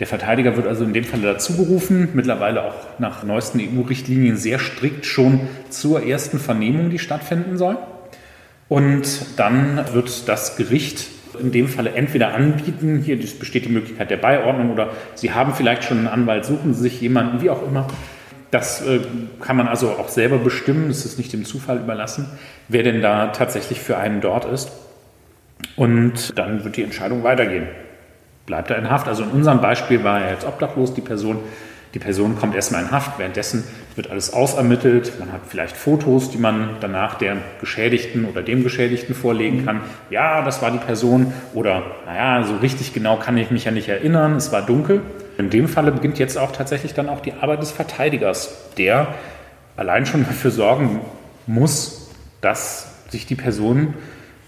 Der 0.00 0.06
Verteidiger 0.06 0.56
wird 0.56 0.66
also 0.66 0.84
in 0.84 0.94
dem 0.94 1.04
Falle 1.04 1.24
dazu 1.24 1.56
gerufen, 1.56 2.10
mittlerweile 2.14 2.62
auch 2.62 2.74
nach 2.98 3.24
neuesten 3.24 3.60
EU-Richtlinien 3.60 4.36
sehr 4.36 4.60
strikt 4.60 5.04
schon 5.04 5.40
zur 5.70 6.04
ersten 6.04 6.38
Vernehmung, 6.38 6.88
die 6.88 7.00
stattfinden 7.00 7.58
soll. 7.58 7.76
Und 8.68 9.38
dann 9.38 9.80
wird 9.92 10.28
das 10.28 10.56
Gericht 10.56 11.08
in 11.40 11.52
dem 11.52 11.68
Falle 11.68 11.94
entweder 11.94 12.34
anbieten, 12.34 13.02
hier 13.04 13.18
besteht 13.18 13.64
die 13.64 13.70
Möglichkeit 13.70 14.10
der 14.10 14.16
Beiordnung 14.16 14.70
oder 14.70 14.90
Sie 15.14 15.32
haben 15.32 15.52
vielleicht 15.54 15.84
schon 15.84 15.98
einen 15.98 16.08
Anwalt, 16.08 16.44
suchen 16.44 16.74
Sie 16.74 16.82
sich 16.82 17.00
jemanden, 17.00 17.42
wie 17.42 17.50
auch 17.50 17.66
immer, 17.66 17.86
das 18.50 18.80
äh, 18.86 19.00
kann 19.40 19.56
man 19.56 19.68
also 19.68 19.90
auch 19.90 20.08
selber 20.08 20.38
bestimmen, 20.38 20.90
es 20.90 21.04
ist 21.04 21.18
nicht 21.18 21.32
dem 21.32 21.44
Zufall 21.44 21.78
überlassen, 21.78 22.26
wer 22.68 22.82
denn 22.82 23.02
da 23.02 23.28
tatsächlich 23.28 23.80
für 23.80 23.98
einen 23.98 24.20
dort 24.20 24.44
ist. 24.44 24.70
Und 25.76 26.38
dann 26.38 26.64
wird 26.64 26.76
die 26.76 26.82
Entscheidung 26.82 27.24
weitergehen. 27.24 27.66
Bleibt 28.46 28.70
er 28.70 28.78
in 28.78 28.88
Haft? 28.88 29.08
Also 29.08 29.24
in 29.24 29.30
unserem 29.30 29.60
Beispiel 29.60 30.04
war 30.04 30.20
er 30.20 30.32
jetzt 30.32 30.46
obdachlos, 30.46 30.94
die 30.94 31.00
Person. 31.00 31.38
Die 31.94 31.98
Person 31.98 32.38
kommt 32.38 32.54
erstmal 32.54 32.82
in 32.82 32.90
Haft, 32.90 33.18
währenddessen 33.18 33.64
wird 33.96 34.10
alles 34.10 34.32
ausermittelt. 34.32 35.18
Man 35.18 35.32
hat 35.32 35.40
vielleicht 35.48 35.76
Fotos, 35.76 36.30
die 36.30 36.38
man 36.38 36.76
danach 36.80 37.14
der 37.14 37.38
Geschädigten 37.60 38.26
oder 38.26 38.42
dem 38.42 38.62
Geschädigten 38.62 39.14
vorlegen 39.14 39.64
kann. 39.64 39.80
Ja, 40.10 40.42
das 40.42 40.60
war 40.60 40.70
die 40.70 40.78
Person. 40.78 41.32
Oder, 41.54 41.82
naja, 42.06 42.44
so 42.44 42.56
richtig 42.56 42.92
genau 42.92 43.16
kann 43.16 43.36
ich 43.38 43.50
mich 43.50 43.64
ja 43.64 43.70
nicht 43.70 43.88
erinnern, 43.88 44.36
es 44.36 44.52
war 44.52 44.62
dunkel. 44.62 45.00
In 45.38 45.50
dem 45.50 45.68
Falle 45.68 45.92
beginnt 45.92 46.18
jetzt 46.18 46.36
auch 46.36 46.50
tatsächlich 46.50 46.94
dann 46.94 47.08
auch 47.08 47.20
die 47.20 47.32
Arbeit 47.32 47.62
des 47.62 47.70
Verteidigers, 47.70 48.50
der 48.76 49.14
allein 49.76 50.04
schon 50.04 50.24
dafür 50.24 50.50
sorgen 50.50 51.00
muss, 51.46 52.10
dass 52.40 52.88
sich 53.08 53.24
die 53.24 53.36
Person 53.36 53.94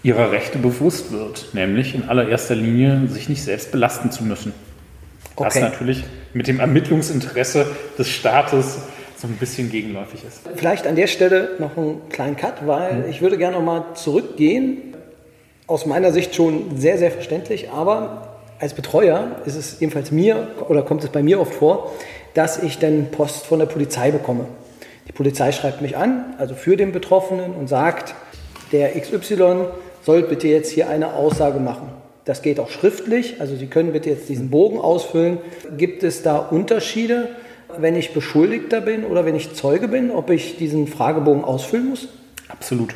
ihrer 0.02 0.32
Rechte 0.32 0.58
bewusst 0.58 1.12
wird, 1.12 1.50
nämlich 1.52 1.94
in 1.94 2.08
allererster 2.08 2.56
Linie 2.56 3.06
sich 3.06 3.28
nicht 3.28 3.44
selbst 3.44 3.70
belasten 3.70 4.10
zu 4.10 4.24
müssen. 4.24 4.52
Okay. 5.36 5.46
Was 5.46 5.60
natürlich 5.60 6.04
mit 6.34 6.48
dem 6.48 6.58
Ermittlungsinteresse 6.58 7.66
des 7.96 8.08
Staates 8.08 8.80
so 9.16 9.28
ein 9.28 9.36
bisschen 9.36 9.70
gegenläufig 9.70 10.24
ist. 10.26 10.40
Vielleicht 10.56 10.86
an 10.86 10.96
der 10.96 11.06
Stelle 11.06 11.50
noch 11.58 11.76
einen 11.76 12.08
kleinen 12.08 12.36
Cut, 12.36 12.66
weil 12.66 12.94
mhm. 12.94 13.10
ich 13.10 13.20
würde 13.20 13.38
gerne 13.38 13.56
noch 13.56 13.64
mal 13.64 13.94
zurückgehen. 13.94 14.94
Aus 15.66 15.86
meiner 15.86 16.10
Sicht 16.10 16.34
schon 16.34 16.78
sehr, 16.78 16.98
sehr 16.98 17.12
verständlich, 17.12 17.70
aber 17.70 18.29
als 18.60 18.74
Betreuer 18.74 19.36
ist 19.46 19.56
es 19.56 19.80
jedenfalls 19.80 20.10
mir 20.10 20.48
oder 20.68 20.82
kommt 20.82 21.02
es 21.02 21.10
bei 21.10 21.22
mir 21.22 21.40
oft 21.40 21.54
vor, 21.54 21.92
dass 22.34 22.62
ich 22.62 22.78
dann 22.78 23.10
Post 23.10 23.46
von 23.46 23.58
der 23.58 23.66
Polizei 23.66 24.10
bekomme. 24.10 24.44
Die 25.08 25.12
Polizei 25.12 25.50
schreibt 25.50 25.80
mich 25.80 25.96
an, 25.96 26.34
also 26.38 26.54
für 26.54 26.76
den 26.76 26.92
Betroffenen 26.92 27.52
und 27.54 27.68
sagt, 27.68 28.14
der 28.70 29.00
XY 29.00 29.64
soll 30.04 30.22
bitte 30.22 30.46
jetzt 30.46 30.70
hier 30.70 30.88
eine 30.88 31.14
Aussage 31.14 31.58
machen. 31.58 31.88
Das 32.26 32.42
geht 32.42 32.60
auch 32.60 32.68
schriftlich, 32.68 33.40
also 33.40 33.56
Sie 33.56 33.66
können 33.66 33.92
bitte 33.92 34.10
jetzt 34.10 34.28
diesen 34.28 34.50
Bogen 34.50 34.78
ausfüllen. 34.78 35.38
Gibt 35.76 36.04
es 36.04 36.22
da 36.22 36.36
Unterschiede, 36.36 37.30
wenn 37.78 37.96
ich 37.96 38.12
Beschuldigter 38.12 38.80
bin 38.80 39.04
oder 39.04 39.24
wenn 39.24 39.34
ich 39.34 39.54
Zeuge 39.54 39.88
bin, 39.88 40.10
ob 40.10 40.30
ich 40.30 40.58
diesen 40.58 40.86
Fragebogen 40.86 41.44
ausfüllen 41.44 41.88
muss? 41.88 42.08
Absolut. 42.48 42.94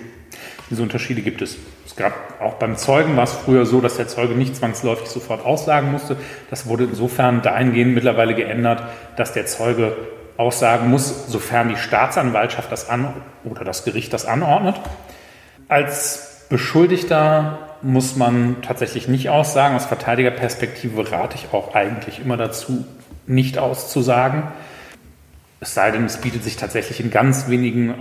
Diese 0.71 0.83
Unterschiede 0.83 1.23
gibt 1.23 1.42
es. 1.42 1.56
Es 1.94 2.02
gab 2.02 2.12
auch 2.40 2.54
beim 2.54 2.76
Zeugen 2.76 3.16
war 3.16 3.22
es 3.22 3.34
früher 3.34 3.66
so, 3.66 3.80
dass 3.80 3.96
der 3.96 4.08
Zeuge 4.08 4.34
nicht 4.34 4.56
zwangsläufig 4.56 5.06
sofort 5.06 5.44
aussagen 5.46 5.92
musste. 5.92 6.16
Das 6.50 6.66
wurde 6.66 6.82
insofern 6.82 7.40
dahingehend 7.40 7.94
mittlerweile 7.94 8.34
geändert, 8.34 8.82
dass 9.16 9.32
der 9.32 9.46
Zeuge 9.46 9.96
aussagen 10.36 10.90
muss, 10.90 11.28
sofern 11.28 11.68
die 11.68 11.76
Staatsanwaltschaft 11.76 12.72
das 12.72 12.90
an 12.90 13.14
oder 13.44 13.64
das 13.64 13.84
Gericht 13.84 14.12
das 14.12 14.26
anordnet. 14.26 14.74
Als 15.68 16.46
Beschuldigter 16.48 17.60
muss 17.80 18.16
man 18.16 18.56
tatsächlich 18.62 19.06
nicht 19.06 19.28
aussagen. 19.28 19.76
Aus 19.76 19.86
Verteidigerperspektive 19.86 21.12
rate 21.12 21.36
ich 21.36 21.52
auch 21.52 21.76
eigentlich 21.76 22.18
immer 22.18 22.36
dazu, 22.36 22.84
nicht 23.28 23.56
auszusagen. 23.56 24.42
Es 25.60 25.74
sei 25.74 25.92
denn, 25.92 26.06
es 26.06 26.16
bietet 26.16 26.42
sich 26.42 26.56
tatsächlich 26.56 26.98
in 26.98 27.12
ganz 27.12 27.48
wenigen 27.48 27.94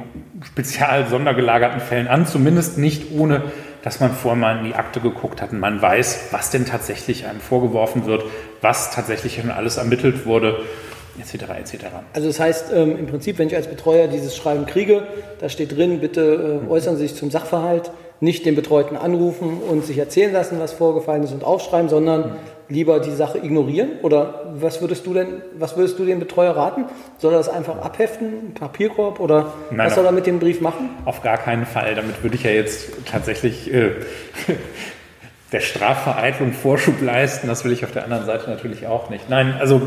spezial 0.43 1.07
sondergelagerten 1.07 1.79
Fällen 1.79 2.07
an, 2.07 2.25
zumindest 2.25 2.79
nicht 2.79 3.12
ohne, 3.12 3.43
dass 3.83 3.99
man 3.99 4.11
vorher 4.13 4.39
mal 4.39 4.57
in 4.57 4.63
die 4.65 4.75
Akte 4.75 5.01
geguckt 5.01 5.41
hat 5.41 5.51
und 5.51 5.59
man 5.59 5.81
weiß, 5.81 6.29
was 6.31 6.49
denn 6.49 6.65
tatsächlich 6.65 7.27
einem 7.27 7.41
vorgeworfen 7.41 8.05
wird, 8.05 8.23
was 8.61 8.91
tatsächlich 8.91 9.35
schon 9.35 9.51
alles 9.51 9.77
ermittelt 9.77 10.25
wurde, 10.25 10.63
etc. 11.19 11.43
etc. 11.59 11.85
Also 12.13 12.27
das 12.27 12.39
heißt 12.39 12.71
ähm, 12.73 12.97
im 12.97 13.07
Prinzip, 13.07 13.37
wenn 13.37 13.47
ich 13.47 13.55
als 13.55 13.67
Betreuer 13.67 14.07
dieses 14.07 14.35
Schreiben 14.35 14.65
kriege, 14.65 15.03
da 15.39 15.49
steht 15.49 15.75
drin, 15.75 15.99
bitte 15.99 16.61
äh, 16.65 16.69
äußern 16.69 16.95
Sie 16.95 17.07
sich 17.07 17.15
zum 17.15 17.29
Sachverhalt, 17.29 17.91
nicht 18.20 18.46
den 18.46 18.55
Betreuten 18.55 18.96
anrufen 18.96 19.58
und 19.70 19.86
sich 19.86 19.98
erzählen 19.98 20.32
lassen, 20.32 20.60
was 20.60 20.74
vorgefallen 20.74 21.24
ist 21.24 21.34
und 21.34 21.43
aufschreiben, 21.43 21.89
sondern 21.89 22.38
lieber 22.70 23.00
die 23.00 23.12
Sache 23.12 23.38
ignorieren? 23.38 24.00
Oder 24.01 24.53
was 24.55 24.82
würdest 24.82 25.05
du 25.05 25.13
denn, 25.13 25.41
was 25.58 25.77
würdest 25.77 26.00
du 26.00 26.05
dem 26.05 26.20
Betreuer 26.20 26.55
raten? 26.55 26.86
Soll 27.17 27.34
er 27.34 27.38
das 27.38 27.50
einfach 27.50 27.77
abheften, 27.82 28.53
Papierkorb 28.53 29.20
oder 29.20 29.53
Nein, 29.72 29.88
was 29.88 29.96
soll 29.96 30.05
er 30.05 30.12
mit 30.12 30.25
dem 30.25 30.39
Brief 30.39 30.62
machen? 30.62 30.89
Auf 31.05 31.22
gar 31.22 31.38
keinen 31.38 31.65
Fall. 31.65 31.96
Damit 31.96 32.24
würde 32.24 32.36
ich 32.36 32.43
ja 32.43 32.51
jetzt 32.51 32.91
tatsächlich 33.05 33.74
äh, 33.74 33.91
der 35.51 35.60
Strafvereitlung 35.60 36.53
Vorschub 36.53 37.01
leisten. 37.01 37.48
Das 37.48 37.63
will 37.65 37.72
ich 37.72 37.84
auf 37.84 37.91
der 37.91 38.03
anderen 38.03 38.25
Seite 38.25 38.50
natürlich 38.50 38.88
auch 38.88 39.10
nicht. 39.10 39.29
Nein, 39.29 39.55
also 39.60 39.82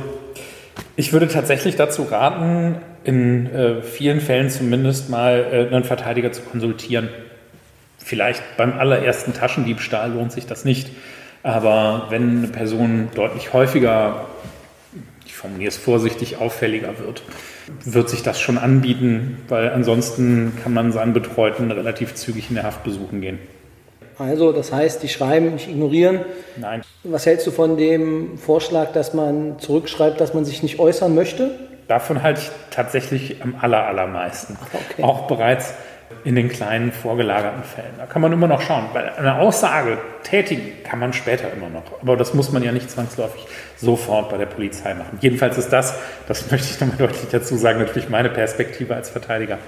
ich 0.95 1.13
würde 1.13 1.29
tatsächlich 1.29 1.77
dazu 1.77 2.03
raten, 2.03 2.77
in 3.05 3.47
äh, 3.47 3.83
vielen 3.83 4.21
Fällen 4.21 4.51
zumindest 4.51 5.11
mal 5.11 5.47
äh, 5.51 5.75
einen 5.75 5.85
Verteidiger 5.85 6.33
zu 6.33 6.43
konsultieren 6.43 7.09
Vielleicht 8.07 8.57
beim 8.57 8.79
allerersten 8.79 9.35
Taschendiebstahl 9.35 10.13
lohnt 10.13 10.31
sich 10.31 10.47
das 10.47 10.65
nicht. 10.65 10.93
Aber 11.43 12.07
wenn 12.09 12.39
eine 12.39 12.47
Person 12.47 13.09
deutlich 13.17 13.53
häufiger, 13.53 14.27
ich 15.25 15.35
formuliere 15.35 15.71
es 15.71 15.77
vorsichtig, 15.77 16.37
auffälliger 16.37 17.01
wird, 17.01 17.25
wird 17.85 18.09
sich 18.09 18.23
das 18.23 18.41
schon 18.41 18.59
anbieten, 18.59 19.43
weil 19.49 19.71
ansonsten 19.71 20.53
kann 20.63 20.73
man 20.73 20.93
seinen 20.93 21.15
Betreuten 21.15 21.73
relativ 21.73 22.15
zügig 22.15 22.49
in 22.49 22.55
der 22.55 22.63
Haft 22.63 22.85
besuchen 22.85 23.23
gehen. 23.23 23.41
Also, 24.21 24.53
das 24.53 24.73
heißt, 24.73 25.03
die 25.03 25.09
schreiben, 25.09 25.55
nicht 25.55 25.69
ignorieren. 25.69 26.21
Nein. 26.59 26.83
Was 27.03 27.27
hältst 27.27 27.45
du 27.49 27.51
von 27.51 27.77
dem 27.77 28.39
Vorschlag, 28.39 28.93
dass 28.93 29.15
man 29.15 29.59
zurückschreibt, 29.59 30.21
dass 30.21 30.33
man 30.33 30.45
sich 30.45 30.63
nicht 30.63 30.79
äußern 30.79 31.13
möchte? 31.13 31.59
Davon 31.89 32.23
halte 32.23 32.41
ich 32.41 32.51
tatsächlich 32.71 33.43
am 33.43 33.57
aller, 33.61 33.85
allermeisten. 33.85 34.57
Okay. 34.93 35.03
Auch 35.03 35.27
bereits 35.27 35.75
in 36.27 36.35
den 36.35 36.49
kleinen 36.49 36.91
vorgelagerten 36.91 37.63
Fällen. 37.63 37.95
Da 37.99 38.07
kann 38.07 38.21
man 38.21 38.33
immer 38.33 38.49
noch 38.49 38.61
schauen, 38.61 38.87
weil 38.93 39.11
eine 39.17 39.39
Aussage 39.39 39.99
tätigen 40.25 40.73
kann 40.83 40.99
man 40.99 41.13
später 41.13 41.53
immer 41.53 41.69
noch. 41.69 41.85
Aber 42.03 42.17
das 42.17 42.35
muss 42.35 42.51
man 42.51 42.65
ja 42.65 42.73
nicht 42.73 42.91
zwangsläufig 42.91 43.47
sofort 43.77 44.31
bei 44.31 44.37
der 44.37 44.47
Polizei 44.47 44.93
machen. 44.95 45.19
Jedenfalls 45.21 45.57
ist 45.57 45.73
das, 45.73 45.95
das 46.27 46.51
möchte 46.51 46.67
ich 46.69 46.81
nochmal 46.81 46.97
deutlich 46.97 47.31
dazu 47.31 47.55
sagen, 47.55 47.79
natürlich 47.79 48.09
meine 48.09 48.29
Perspektive 48.29 48.97
als 48.97 49.09
Verteidiger. 49.09 49.59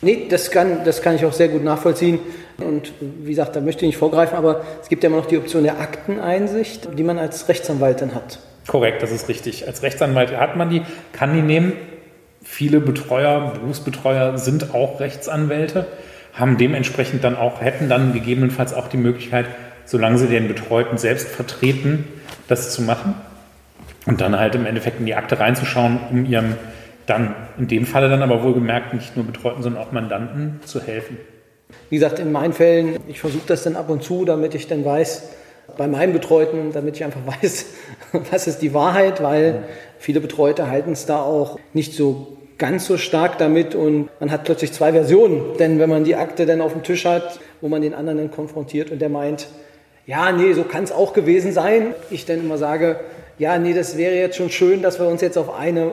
Nee, 0.00 0.26
das 0.30 0.50
kann, 0.50 0.84
das 0.84 1.02
kann 1.02 1.16
ich 1.16 1.26
auch 1.26 1.34
sehr 1.34 1.48
gut 1.48 1.62
nachvollziehen. 1.62 2.18
Und 2.56 2.94
wie 3.00 3.30
gesagt, 3.30 3.54
da 3.54 3.60
möchte 3.60 3.84
ich 3.84 3.88
nicht 3.88 3.98
vorgreifen, 3.98 4.38
aber 4.38 4.64
es 4.80 4.88
gibt 4.88 5.02
ja 5.02 5.10
immer 5.10 5.18
noch 5.18 5.26
die 5.26 5.36
Option 5.36 5.64
der 5.64 5.80
Akteneinsicht, 5.80 6.98
die 6.98 7.02
man 7.02 7.18
als 7.18 7.46
Rechtsanwalt 7.50 8.00
dann 8.00 8.14
hat. 8.14 8.38
Korrekt, 8.66 9.02
das 9.02 9.10
ist 9.10 9.28
richtig. 9.28 9.66
Als 9.66 9.82
Rechtsanwalt 9.82 10.34
hat 10.34 10.56
man 10.56 10.70
die, 10.70 10.80
kann 11.12 11.34
die 11.34 11.42
nehmen. 11.42 11.74
Viele 12.44 12.80
Betreuer, 12.80 13.52
Berufsbetreuer 13.54 14.38
sind 14.38 14.74
auch 14.74 15.00
Rechtsanwälte, 15.00 15.86
haben 16.32 16.58
dementsprechend 16.58 17.24
dann 17.24 17.36
auch, 17.36 17.60
hätten 17.60 17.88
dann 17.88 18.12
gegebenenfalls 18.12 18.74
auch 18.74 18.88
die 18.88 18.96
Möglichkeit, 18.96 19.46
solange 19.86 20.18
sie 20.18 20.28
den 20.28 20.48
Betreuten 20.48 20.98
selbst 20.98 21.28
vertreten, 21.28 22.04
das 22.48 22.72
zu 22.72 22.82
machen 22.82 23.14
und 24.06 24.20
dann 24.20 24.38
halt 24.38 24.54
im 24.54 24.66
Endeffekt 24.66 25.00
in 25.00 25.06
die 25.06 25.14
Akte 25.14 25.40
reinzuschauen, 25.40 25.98
um 26.10 26.24
ihrem 26.26 26.54
dann 27.06 27.34
in 27.58 27.68
dem 27.68 27.86
Falle 27.86 28.08
dann 28.08 28.22
aber 28.22 28.42
wohlgemerkt 28.42 28.94
nicht 28.94 29.16
nur 29.16 29.26
Betreuten, 29.26 29.62
sondern 29.62 29.82
auch 29.82 29.92
Mandanten 29.92 30.60
zu 30.64 30.80
helfen. 30.80 31.18
Wie 31.90 31.96
gesagt, 31.96 32.18
in 32.18 32.32
meinen 32.32 32.52
Fällen, 32.52 32.98
ich 33.08 33.20
versuche 33.20 33.46
das 33.46 33.64
dann 33.64 33.76
ab 33.76 33.90
und 33.90 34.02
zu, 34.02 34.24
damit 34.24 34.54
ich 34.54 34.68
dann 34.68 34.84
weiß, 34.84 35.30
bei 35.76 35.86
meinen 35.86 36.12
Betreuten, 36.12 36.70
damit 36.72 36.96
ich 36.96 37.04
einfach 37.04 37.20
weiß, 37.42 37.66
was 38.30 38.46
ist 38.46 38.62
die 38.62 38.74
Wahrheit, 38.74 39.22
weil 39.22 39.64
viele 39.98 40.20
Betreute 40.20 40.68
halten 40.68 40.92
es 40.92 41.06
da 41.06 41.22
auch 41.22 41.58
nicht 41.72 41.94
so 41.94 42.38
ganz 42.58 42.86
so 42.86 42.96
stark 42.96 43.38
damit 43.38 43.74
und 43.74 44.08
man 44.20 44.30
hat 44.30 44.44
plötzlich 44.44 44.72
zwei 44.72 44.92
Versionen. 44.92 45.56
Denn 45.58 45.78
wenn 45.78 45.90
man 45.90 46.04
die 46.04 46.16
Akte 46.16 46.46
dann 46.46 46.60
auf 46.60 46.72
dem 46.72 46.82
Tisch 46.82 47.04
hat, 47.04 47.40
wo 47.60 47.68
man 47.68 47.82
den 47.82 47.94
anderen 47.94 48.18
dann 48.18 48.30
konfrontiert 48.30 48.90
und 48.90 49.00
der 49.00 49.08
meint, 49.08 49.48
ja, 50.06 50.30
nee, 50.32 50.52
so 50.52 50.64
kann 50.64 50.84
es 50.84 50.92
auch 50.92 51.14
gewesen 51.14 51.52
sein, 51.52 51.94
ich 52.10 52.26
dann 52.26 52.40
immer 52.40 52.58
sage, 52.58 53.00
ja, 53.38 53.58
nee, 53.58 53.74
das 53.74 53.96
wäre 53.96 54.14
jetzt 54.14 54.36
schon 54.36 54.50
schön, 54.50 54.82
dass 54.82 55.00
wir 55.00 55.06
uns 55.06 55.20
jetzt 55.20 55.36
auf 55.36 55.52
eine 55.54 55.92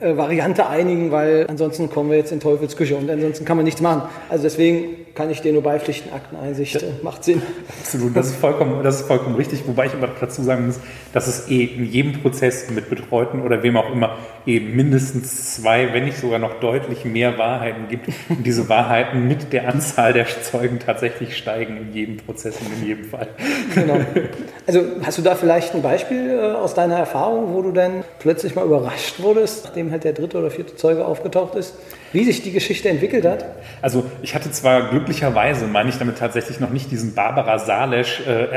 äh, 0.00 0.16
Variante 0.16 0.66
einigen, 0.66 1.10
weil 1.10 1.46
ansonsten 1.48 1.88
kommen 1.88 2.10
wir 2.10 2.18
jetzt 2.18 2.32
in 2.32 2.40
Teufelsküche 2.40 2.96
und 2.96 3.10
ansonsten 3.10 3.44
kann 3.44 3.56
man 3.56 3.64
nichts 3.64 3.80
machen. 3.80 4.02
Also 4.28 4.42
deswegen 4.44 4.96
kann 5.14 5.30
ich 5.30 5.40
dir 5.40 5.52
nur 5.52 5.62
beipflichten, 5.62 6.12
Akteneinsicht 6.12 6.82
äh, 6.82 6.86
macht 7.02 7.24
Sinn. 7.24 7.40
Absolut, 7.80 8.14
das 8.16 8.28
ist, 8.28 8.36
vollkommen, 8.36 8.82
das 8.82 9.00
ist 9.00 9.06
vollkommen 9.06 9.36
richtig, 9.36 9.62
wobei 9.66 9.86
ich 9.86 9.94
aber 9.94 10.08
dazu 10.20 10.42
sagen 10.42 10.66
muss, 10.66 10.80
dass 11.12 11.26
es 11.26 11.48
eh 11.50 11.64
in 11.64 11.84
jedem 11.84 12.20
Prozess 12.20 12.70
mit 12.70 12.88
Betreuten 12.88 13.42
oder 13.42 13.62
wem 13.62 13.76
auch 13.76 13.90
immer 13.92 14.16
eben 14.46 14.74
mindestens 14.74 15.54
zwei, 15.54 15.92
wenn 15.92 16.04
nicht 16.04 16.18
sogar 16.18 16.38
noch 16.38 16.60
deutlich 16.60 17.04
mehr 17.04 17.38
Wahrheiten 17.38 17.88
gibt 17.88 18.08
und 18.28 18.44
diese 18.46 18.68
Wahrheiten 18.68 19.28
mit 19.28 19.52
der 19.52 19.68
Anzahl 19.68 20.12
der 20.12 20.26
Zeugen 20.42 20.78
tatsächlich 20.78 21.36
steigen 21.36 21.76
in 21.76 21.92
jedem 21.92 22.16
Prozess 22.16 22.56
und 22.60 22.72
in 22.80 22.86
jedem 22.86 23.04
Fall. 23.04 23.28
Genau. 23.74 23.98
Also 24.66 24.82
hast 25.04 25.18
du 25.18 25.22
da 25.22 25.34
vielleicht 25.34 25.74
ein 25.74 25.82
Beispiel 25.82 26.30
äh, 26.30 26.52
aus 26.52 26.74
deiner 26.74 26.96
Erfahrung, 26.96 27.52
wo 27.54 27.62
du 27.62 27.72
dann 27.72 28.04
plötzlich 28.18 28.54
mal 28.54 28.64
überrascht 28.64 29.20
wurdest, 29.20 29.64
nachdem 29.64 29.90
halt 29.90 30.04
der 30.04 30.12
dritte 30.12 30.38
oder 30.38 30.50
vierte 30.50 30.76
Zeuge 30.76 31.04
aufgetaucht 31.04 31.54
ist, 31.54 31.74
wie 32.12 32.24
sich 32.24 32.42
die 32.42 32.52
Geschichte 32.52 32.88
entwickelt 32.88 33.24
hat? 33.24 33.44
Also 33.80 34.04
ich 34.22 34.34
hatte 34.34 34.50
zwar 34.50 34.90
glücklicherweise, 34.90 35.66
meine 35.66 35.88
ich 35.90 35.98
damit 35.98 36.18
tatsächlich 36.18 36.60
noch 36.60 36.70
nicht 36.70 36.90
diesen 36.90 37.14
Barbara 37.14 37.58
Salesch 37.58 38.22
äh, 38.26 38.48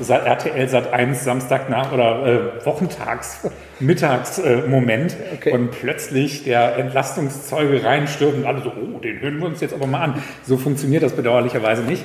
RTL 0.00 0.68
Sat 0.68 0.92
1 0.92 1.24
Samstag 1.24 1.70
nach 1.70 1.92
oder 1.92 2.26
äh, 2.60 2.66
Wochentags 2.66 3.48
Mittagsmoment 3.80 5.12
äh, 5.12 5.34
okay. 5.34 5.52
und 5.52 5.70
plötzlich 5.70 6.44
der 6.44 6.76
Entlastungszeuge 6.76 7.82
reinstürmt 7.84 8.38
und 8.38 8.46
alle 8.46 8.62
so, 8.62 8.70
oh, 8.70 8.98
den 8.98 9.20
hören 9.20 9.38
wir 9.38 9.46
uns 9.46 9.60
jetzt 9.60 9.74
aber 9.74 9.86
mal 9.86 10.02
an. 10.02 10.22
So 10.42 10.56
funktioniert 10.56 11.02
das 11.02 11.12
bedauerlicherweise 11.12 11.82
nicht 11.82 12.04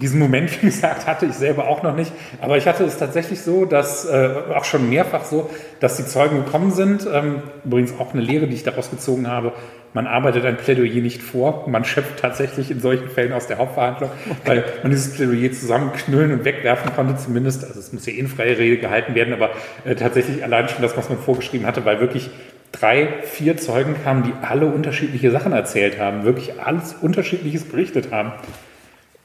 diesen 0.00 0.18
Moment, 0.18 0.62
wie 0.62 0.66
gesagt, 0.66 1.06
hatte 1.06 1.26
ich 1.26 1.34
selber 1.34 1.68
auch 1.68 1.82
noch 1.82 1.94
nicht. 1.94 2.12
Aber 2.40 2.56
ich 2.56 2.66
hatte 2.66 2.84
es 2.84 2.98
tatsächlich 2.98 3.40
so, 3.40 3.64
dass 3.64 4.04
äh, 4.06 4.30
auch 4.54 4.64
schon 4.64 4.88
mehrfach 4.88 5.24
so, 5.24 5.50
dass 5.80 5.96
die 5.96 6.06
Zeugen 6.06 6.44
gekommen 6.44 6.70
sind. 6.70 7.06
Ähm, 7.12 7.42
übrigens 7.64 7.98
auch 7.98 8.12
eine 8.12 8.22
Lehre, 8.22 8.46
die 8.46 8.54
ich 8.54 8.62
daraus 8.62 8.90
gezogen 8.90 9.28
habe. 9.28 9.52
Man 9.94 10.06
arbeitet 10.06 10.46
ein 10.46 10.56
Plädoyer 10.56 11.02
nicht 11.02 11.22
vor. 11.22 11.68
Man 11.68 11.84
schöpft 11.84 12.18
tatsächlich 12.18 12.70
in 12.70 12.80
solchen 12.80 13.10
Fällen 13.10 13.34
aus 13.34 13.46
der 13.46 13.58
Hauptverhandlung, 13.58 14.10
okay. 14.30 14.40
weil 14.46 14.64
man 14.82 14.90
dieses 14.90 15.14
Plädoyer 15.14 15.52
zusammenknüllen 15.52 16.32
und 16.32 16.44
wegwerfen 16.46 16.94
konnte 16.94 17.16
zumindest. 17.16 17.64
Also 17.64 17.78
es 17.78 17.92
muss 17.92 18.06
ja 18.06 18.14
eh 18.14 18.18
in 18.18 18.28
freie 18.28 18.56
Rede 18.56 18.78
gehalten 18.78 19.14
werden, 19.14 19.34
aber 19.34 19.50
äh, 19.84 19.94
tatsächlich 19.94 20.42
allein 20.42 20.70
schon 20.70 20.80
das, 20.80 20.96
was 20.96 21.10
man 21.10 21.18
vorgeschrieben 21.18 21.66
hatte, 21.66 21.84
weil 21.84 22.00
wirklich 22.00 22.30
drei, 22.72 23.08
vier 23.24 23.58
Zeugen 23.58 23.96
kamen, 24.02 24.22
die 24.22 24.32
alle 24.40 24.64
unterschiedliche 24.64 25.30
Sachen 25.30 25.52
erzählt 25.52 26.00
haben, 26.00 26.24
wirklich 26.24 26.58
alles 26.58 26.94
Unterschiedliches 26.94 27.64
berichtet 27.64 28.10
haben 28.10 28.32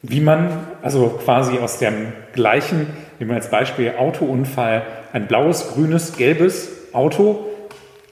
wie 0.02 0.22
man 0.22 0.68
also 0.82 1.20
quasi 1.24 1.58
aus 1.60 1.80
dem 1.80 2.14
gleichen, 2.34 2.88
nehmen 3.20 3.32
wir 3.32 3.36
als 3.36 3.50
Beispiel 3.50 3.94
Autounfall, 3.98 4.84
ein 5.14 5.28
blaues, 5.28 5.70
grünes, 5.70 6.16
gelbes 6.16 6.70
Auto, 6.94 7.46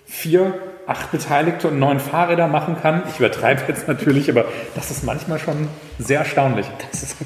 vier, 0.05 0.53
acht 0.87 1.11
Beteiligte 1.11 1.67
und 1.67 1.79
neun 1.79 1.99
Fahrräder 1.99 2.47
machen 2.47 2.77
kann. 2.81 3.03
Ich 3.09 3.19
übertreibe 3.19 3.61
jetzt 3.67 3.87
natürlich, 3.87 4.29
aber 4.29 4.45
das 4.75 4.91
ist 4.91 5.03
manchmal 5.03 5.39
schon 5.39 5.67
sehr 5.99 6.19
erstaunlich. 6.19 6.65
Das, 6.91 7.03
ist, 7.03 7.17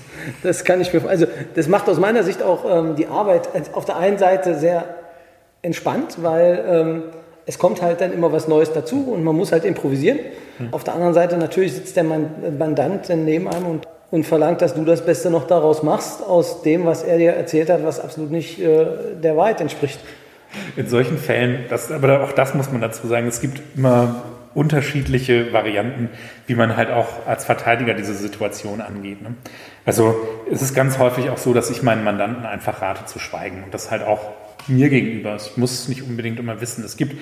das 0.43 0.63
kann 0.63 0.82
ich 0.82 0.93
mir, 0.93 1.08
also 1.08 1.26
das 1.56 1.67
macht 1.67 1.89
aus 1.89 2.00
meiner 2.00 2.24
Sicht 2.24 2.41
auch 2.41 2.65
ähm, 2.69 2.95
die 2.95 3.08
Arbeit 3.08 3.50
auf 3.74 3.86
der 3.86 3.98
einen 3.98 4.17
Seite 4.17 4.58
sehr 4.58 4.86
entspannt, 5.62 6.17
weil 6.22 6.65
ähm, 6.67 7.04
es 7.45 7.58
kommt 7.58 7.82
halt 7.82 8.00
dann 8.02 8.13
immer 8.13 8.32
was 8.32 8.48
Neues 8.48 8.72
dazu 8.72 9.12
und 9.12 9.24
man 9.24 9.36
muss 9.36 9.52
halt 9.52 9.65
improvisieren. 9.65 10.19
Hm. 10.58 10.69
Auf 10.72 10.84
der 10.84 10.93
anderen 10.93 11.13
Seite 11.13 11.38
natürlich 11.38 11.74
sitzt 11.74 11.95
der 11.98 12.04
Mandant 12.04 13.10
neben 13.10 13.48
einem 13.48 13.65
und 13.65 13.88
und 14.12 14.26
verlangt, 14.26 14.62
dass 14.62 14.74
du 14.74 14.84
das 14.86 15.06
Beste 15.06 15.30
noch 15.30 15.48
daraus 15.48 15.84
machst, 15.84 16.24
aus 16.24 16.62
dem, 16.62 16.86
was 16.86 17.04
er 17.04 17.17
dir 17.17 17.34
erzählt 17.34 17.69
hat, 17.69 17.84
was 17.84 18.00
absolut 18.00 18.32
nicht 18.32 18.60
äh, 18.60 18.86
der 19.22 19.38
Wahrheit 19.38 19.62
entspricht. 19.62 20.00
In 20.76 20.88
solchen 20.88 21.17
Fällen, 21.17 21.65
das, 21.69 21.91
aber 21.91 22.24
auch 22.24 22.32
das 22.32 22.56
muss 22.56 22.72
man 22.72 22.82
dazu 22.82 23.08
sagen, 23.08 23.28
es 23.28 23.39
gibt 23.39 23.62
immer 23.76 24.24
unterschiedliche 24.56 25.54
Varianten, 25.54 26.10
wie 26.48 26.56
man 26.56 26.76
halt 26.76 26.89
auch 26.89 27.28
als 27.28 27.45
Verteidiger 27.45 27.93
diese 27.93 28.15
Situation 28.15 28.82
angeht. 28.82 29.22
Ne? 29.22 29.36
Also 29.86 30.15
es 30.52 30.63
ist 30.63 30.74
ganz 30.74 30.98
häufig 30.98 31.30
auch 31.30 31.38
so, 31.38 31.54
dass 31.54 31.69
ich 31.69 31.84
meinen 31.84 32.04
Mandanten 32.04 32.45
einfach 32.45 32.82
rate 32.82 33.06
zu 33.06 33.19
schweigen 33.19 33.63
und 33.63 33.74
das 33.74 33.91
halt 33.91 34.02
auch 34.02 34.22
mir 34.67 34.89
gegenüber. 34.89 35.36
Ich 35.36 35.56
muss 35.56 35.72
es 35.74 35.88
nicht 35.88 36.04
unbedingt 36.04 36.39
immer 36.39 36.62
wissen. 36.62 36.84
Es 36.84 36.98
gibt, 36.98 37.15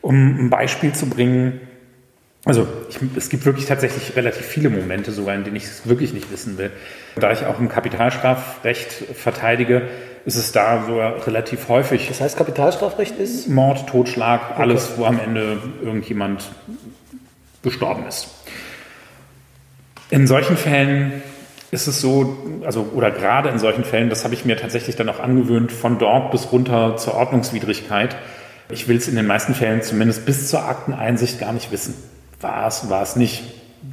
um 0.00 0.46
ein 0.46 0.50
Beispiel 0.50 0.94
zu 0.94 1.06
bringen, 1.06 1.60
also 2.44 2.66
ich, 2.88 2.98
es 3.16 3.28
gibt 3.28 3.44
wirklich 3.44 3.66
tatsächlich 3.66 4.16
relativ 4.16 4.46
viele 4.46 4.70
Momente 4.70 5.12
sogar, 5.12 5.34
in 5.34 5.44
denen 5.44 5.56
ich 5.56 5.64
es 5.64 5.86
wirklich 5.86 6.14
nicht 6.14 6.32
wissen 6.32 6.56
will. 6.56 6.70
Da 7.16 7.32
ich 7.32 7.44
auch 7.44 7.58
im 7.58 7.68
Kapitalstrafrecht 7.68 8.90
verteidige, 9.14 9.82
ist 10.24 10.36
es 10.36 10.52
da 10.52 10.84
sogar 10.86 11.26
relativ 11.26 11.68
häufig. 11.68 12.08
Das 12.08 12.20
heißt, 12.20 12.38
Kapitalstrafrecht 12.38 13.18
ist? 13.18 13.48
Mord, 13.48 13.88
Totschlag, 13.88 14.52
okay. 14.52 14.62
alles, 14.62 14.92
wo 14.96 15.04
am 15.04 15.20
Ende 15.20 15.58
irgendjemand 15.82 16.50
gestorben 17.62 18.06
ist. 18.06 18.28
In 20.08 20.26
solchen 20.26 20.56
Fällen 20.56 21.22
ist 21.70 21.86
es 21.86 22.00
so, 22.00 22.38
also 22.64 22.90
oder 22.94 23.10
gerade 23.10 23.50
in 23.50 23.58
solchen 23.58 23.84
Fällen, 23.84 24.08
das 24.08 24.24
habe 24.24 24.34
ich 24.34 24.44
mir 24.44 24.56
tatsächlich 24.56 24.96
dann 24.96 25.08
auch 25.10 25.20
angewöhnt, 25.20 25.72
von 25.72 25.98
dort 25.98 26.32
bis 26.32 26.50
runter 26.50 26.96
zur 26.96 27.14
Ordnungswidrigkeit. 27.14 28.16
Ich 28.70 28.88
will 28.88 28.96
es 28.96 29.08
in 29.08 29.16
den 29.16 29.26
meisten 29.26 29.54
Fällen 29.54 29.82
zumindest 29.82 30.24
bis 30.24 30.48
zur 30.48 30.64
Akteneinsicht 30.64 31.38
gar 31.38 31.52
nicht 31.52 31.70
wissen 31.70 31.94
war 32.40 32.66
es, 32.66 32.88
war 32.90 33.02
es 33.02 33.16
nicht. 33.16 33.42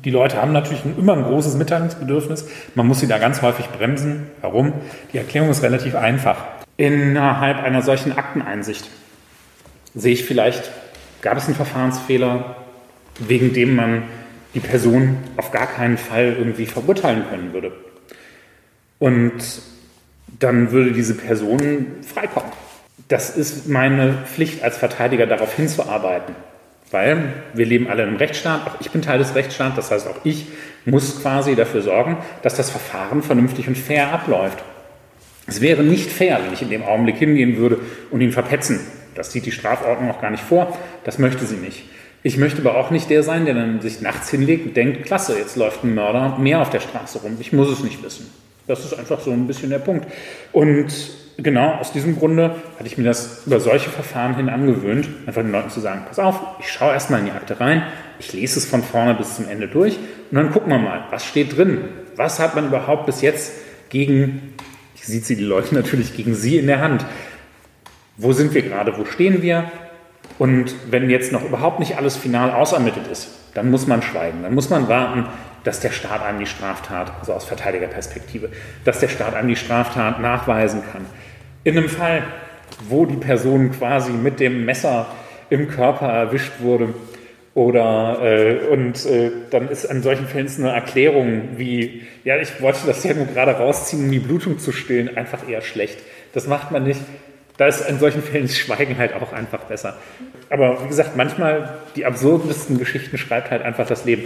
Die 0.03 0.09
Leute 0.09 0.41
haben 0.41 0.51
natürlich 0.51 0.83
immer 0.97 1.13
ein 1.13 1.23
großes 1.23 1.55
Mitteilungsbedürfnis. 1.55 2.47
Man 2.75 2.87
muss 2.87 2.99
sie 2.99 3.07
da 3.07 3.17
ganz 3.17 3.41
häufig 3.41 3.67
bremsen. 3.67 4.27
Warum? 4.41 4.73
Die 5.13 5.17
Erklärung 5.17 5.49
ist 5.49 5.63
relativ 5.63 5.95
einfach. 5.95 6.43
Innerhalb 6.75 7.63
einer 7.63 7.81
solchen 7.81 8.17
Akteneinsicht 8.17 8.89
sehe 9.95 10.13
ich 10.13 10.25
vielleicht, 10.25 10.71
gab 11.21 11.37
es 11.37 11.45
einen 11.45 11.55
Verfahrensfehler, 11.55 12.55
wegen 13.19 13.53
dem 13.53 13.75
man 13.75 14.03
die 14.53 14.59
Person 14.59 15.17
auf 15.37 15.51
gar 15.51 15.67
keinen 15.67 15.97
Fall 15.97 16.35
irgendwie 16.37 16.65
verurteilen 16.65 17.23
können 17.29 17.53
würde. 17.53 17.71
Und 18.99 19.61
dann 20.39 20.71
würde 20.71 20.91
diese 20.91 21.15
Person 21.15 21.87
freikommen. 22.01 22.51
Das 23.07 23.35
ist 23.35 23.67
meine 23.67 24.13
Pflicht 24.25 24.63
als 24.63 24.77
Verteidiger, 24.77 25.25
darauf 25.25 25.55
hinzuarbeiten. 25.55 26.35
Weil 26.91 27.33
wir 27.53 27.65
leben 27.65 27.87
alle 27.89 28.03
einem 28.03 28.15
Rechtsstaat, 28.15 28.67
auch 28.67 28.79
ich 28.79 28.91
bin 28.91 29.01
Teil 29.01 29.19
des 29.19 29.35
Rechtsstaats, 29.35 29.75
das 29.75 29.91
heißt 29.91 30.07
auch 30.07 30.23
ich 30.23 30.47
muss 30.85 31.21
quasi 31.21 31.55
dafür 31.55 31.81
sorgen, 31.81 32.17
dass 32.43 32.55
das 32.55 32.69
Verfahren 32.69 33.21
vernünftig 33.21 33.67
und 33.67 33.77
fair 33.77 34.13
abläuft. 34.13 34.63
Es 35.47 35.61
wäre 35.61 35.83
nicht 35.83 36.11
fair, 36.11 36.39
wenn 36.43 36.53
ich 36.53 36.61
in 36.61 36.69
dem 36.69 36.83
Augenblick 36.83 37.17
hingehen 37.17 37.57
würde 37.57 37.79
und 38.11 38.21
ihn 38.21 38.31
verpetzen. 38.31 38.79
Das 39.15 39.31
sieht 39.31 39.45
die 39.45 39.51
Strafordnung 39.51 40.11
auch 40.11 40.21
gar 40.21 40.31
nicht 40.31 40.43
vor. 40.43 40.77
Das 41.03 41.19
möchte 41.19 41.45
sie 41.45 41.55
nicht. 41.55 41.83
Ich 42.23 42.37
möchte 42.37 42.59
aber 42.59 42.77
auch 42.77 42.91
nicht 42.91 43.09
der 43.09 43.23
sein, 43.23 43.45
der 43.45 43.53
dann 43.53 43.81
sich 43.81 44.01
nachts 44.01 44.29
hinlegt 44.29 44.65
und 44.65 44.77
denkt, 44.77 45.05
klasse, 45.05 45.37
jetzt 45.37 45.55
läuft 45.55 45.83
ein 45.83 45.95
Mörder 45.95 46.37
mehr 46.37 46.61
auf 46.61 46.69
der 46.69 46.79
Straße 46.81 47.19
rum. 47.19 47.37
Ich 47.39 47.53
muss 47.53 47.69
es 47.69 47.83
nicht 47.83 48.03
wissen. 48.03 48.29
Das 48.67 48.83
ist 48.83 48.93
einfach 48.93 49.21
so 49.21 49.31
ein 49.31 49.47
bisschen 49.47 49.69
der 49.69 49.79
Punkt. 49.79 50.05
Und 50.51 50.87
genau 51.37 51.73
aus 51.75 51.91
diesem 51.91 52.17
Grunde 52.17 52.55
hatte 52.77 52.87
ich 52.87 52.97
mir 52.97 53.03
das 53.03 53.43
über 53.45 53.59
solche 53.59 53.89
Verfahren 53.89 54.35
hin 54.35 54.49
angewöhnt, 54.49 55.07
einfach 55.25 55.41
den 55.41 55.51
Leuten 55.51 55.69
zu 55.69 55.79
sagen, 55.79 56.03
pass 56.07 56.19
auf, 56.19 56.39
ich 56.59 56.71
schaue 56.71 56.93
erstmal 56.93 57.19
in 57.19 57.27
die 57.27 57.31
Akte 57.31 57.59
rein, 57.59 57.83
ich 58.19 58.33
lese 58.33 58.59
es 58.59 58.65
von 58.65 58.83
vorne 58.83 59.13
bis 59.13 59.35
zum 59.35 59.47
Ende 59.47 59.67
durch 59.67 59.97
und 60.31 60.35
dann 60.35 60.51
gucken 60.51 60.71
wir 60.71 60.79
mal, 60.79 61.05
was 61.11 61.25
steht 61.25 61.55
drin? 61.55 61.79
Was 62.15 62.39
hat 62.39 62.55
man 62.55 62.67
überhaupt 62.67 63.05
bis 63.05 63.21
jetzt 63.21 63.53
gegen, 63.89 64.55
ich 64.95 65.05
sieht 65.05 65.25
sie 65.25 65.35
die 65.35 65.43
Leute 65.43 65.75
natürlich 65.75 66.15
gegen 66.15 66.35
sie 66.35 66.57
in 66.57 66.67
der 66.67 66.81
Hand. 66.81 67.05
Wo 68.17 68.33
sind 68.33 68.53
wir 68.53 68.63
gerade? 68.63 68.97
Wo 68.97 69.05
stehen 69.05 69.41
wir? 69.41 69.71
Und 70.39 70.75
wenn 70.89 71.09
jetzt 71.09 71.31
noch 71.31 71.45
überhaupt 71.45 71.79
nicht 71.79 71.97
alles 71.97 72.17
final 72.17 72.51
ausermittelt 72.51 73.07
ist, 73.07 73.29
dann 73.53 73.71
muss 73.71 73.87
man 73.87 74.01
schweigen. 74.01 74.43
Dann 74.43 74.53
muss 74.53 74.69
man 74.69 74.87
warten, 74.87 75.25
dass 75.63 75.79
der 75.79 75.91
Staat 75.91 76.23
einem 76.23 76.39
die 76.39 76.45
Straftat, 76.45 77.11
also 77.19 77.33
aus 77.33 77.45
Verteidigerperspektive, 77.45 78.49
dass 78.85 78.99
der 78.99 79.07
Staat 79.07 79.35
einem 79.35 79.49
die 79.49 79.55
Straftat 79.55 80.19
nachweisen 80.21 80.81
kann. 80.91 81.05
In 81.63 81.77
einem 81.77 81.89
Fall, 81.89 82.23
wo 82.87 83.05
die 83.05 83.17
Person 83.17 83.71
quasi 83.71 84.11
mit 84.11 84.39
dem 84.39 84.65
Messer 84.65 85.07
im 85.49 85.67
Körper 85.67 86.07
erwischt 86.07 86.53
wurde, 86.59 86.93
oder 87.57 88.19
äh, 88.21 88.67
und 88.67 89.03
äh, 89.07 89.31
dann 89.49 89.67
ist 89.69 89.87
an 89.87 90.03
solchen 90.03 90.27
Fällen 90.27 90.47
eine 90.59 90.73
Erklärung 90.73 91.57
wie, 91.57 92.03
ja, 92.23 92.37
ich 92.37 92.61
wollte 92.61 92.81
das 92.85 93.03
ja 93.03 93.15
nur 93.15 93.25
gerade 93.25 93.53
rausziehen, 93.53 94.05
um 94.05 94.11
die 94.11 94.19
Blutung 94.19 94.59
zu 94.59 94.71
stillen, 94.71 95.17
einfach 95.17 95.49
eher 95.49 95.61
schlecht. 95.61 95.97
Das 96.35 96.45
macht 96.45 96.69
man 96.69 96.83
nicht. 96.83 97.01
Da 97.57 97.65
ist 97.65 97.81
in 97.89 97.97
solchen 97.97 98.21
Fällen 98.21 98.47
Schweigen 98.47 98.99
halt 98.99 99.13
auch 99.15 99.33
einfach 99.33 99.61
besser. 99.61 99.97
Aber 100.51 100.83
wie 100.83 100.87
gesagt, 100.87 101.17
manchmal 101.17 101.79
die 101.95 102.05
absurdesten 102.05 102.77
Geschichten 102.77 103.17
schreibt 103.17 103.49
halt 103.49 103.63
einfach 103.63 103.87
das 103.87 104.05
Leben. 104.05 104.25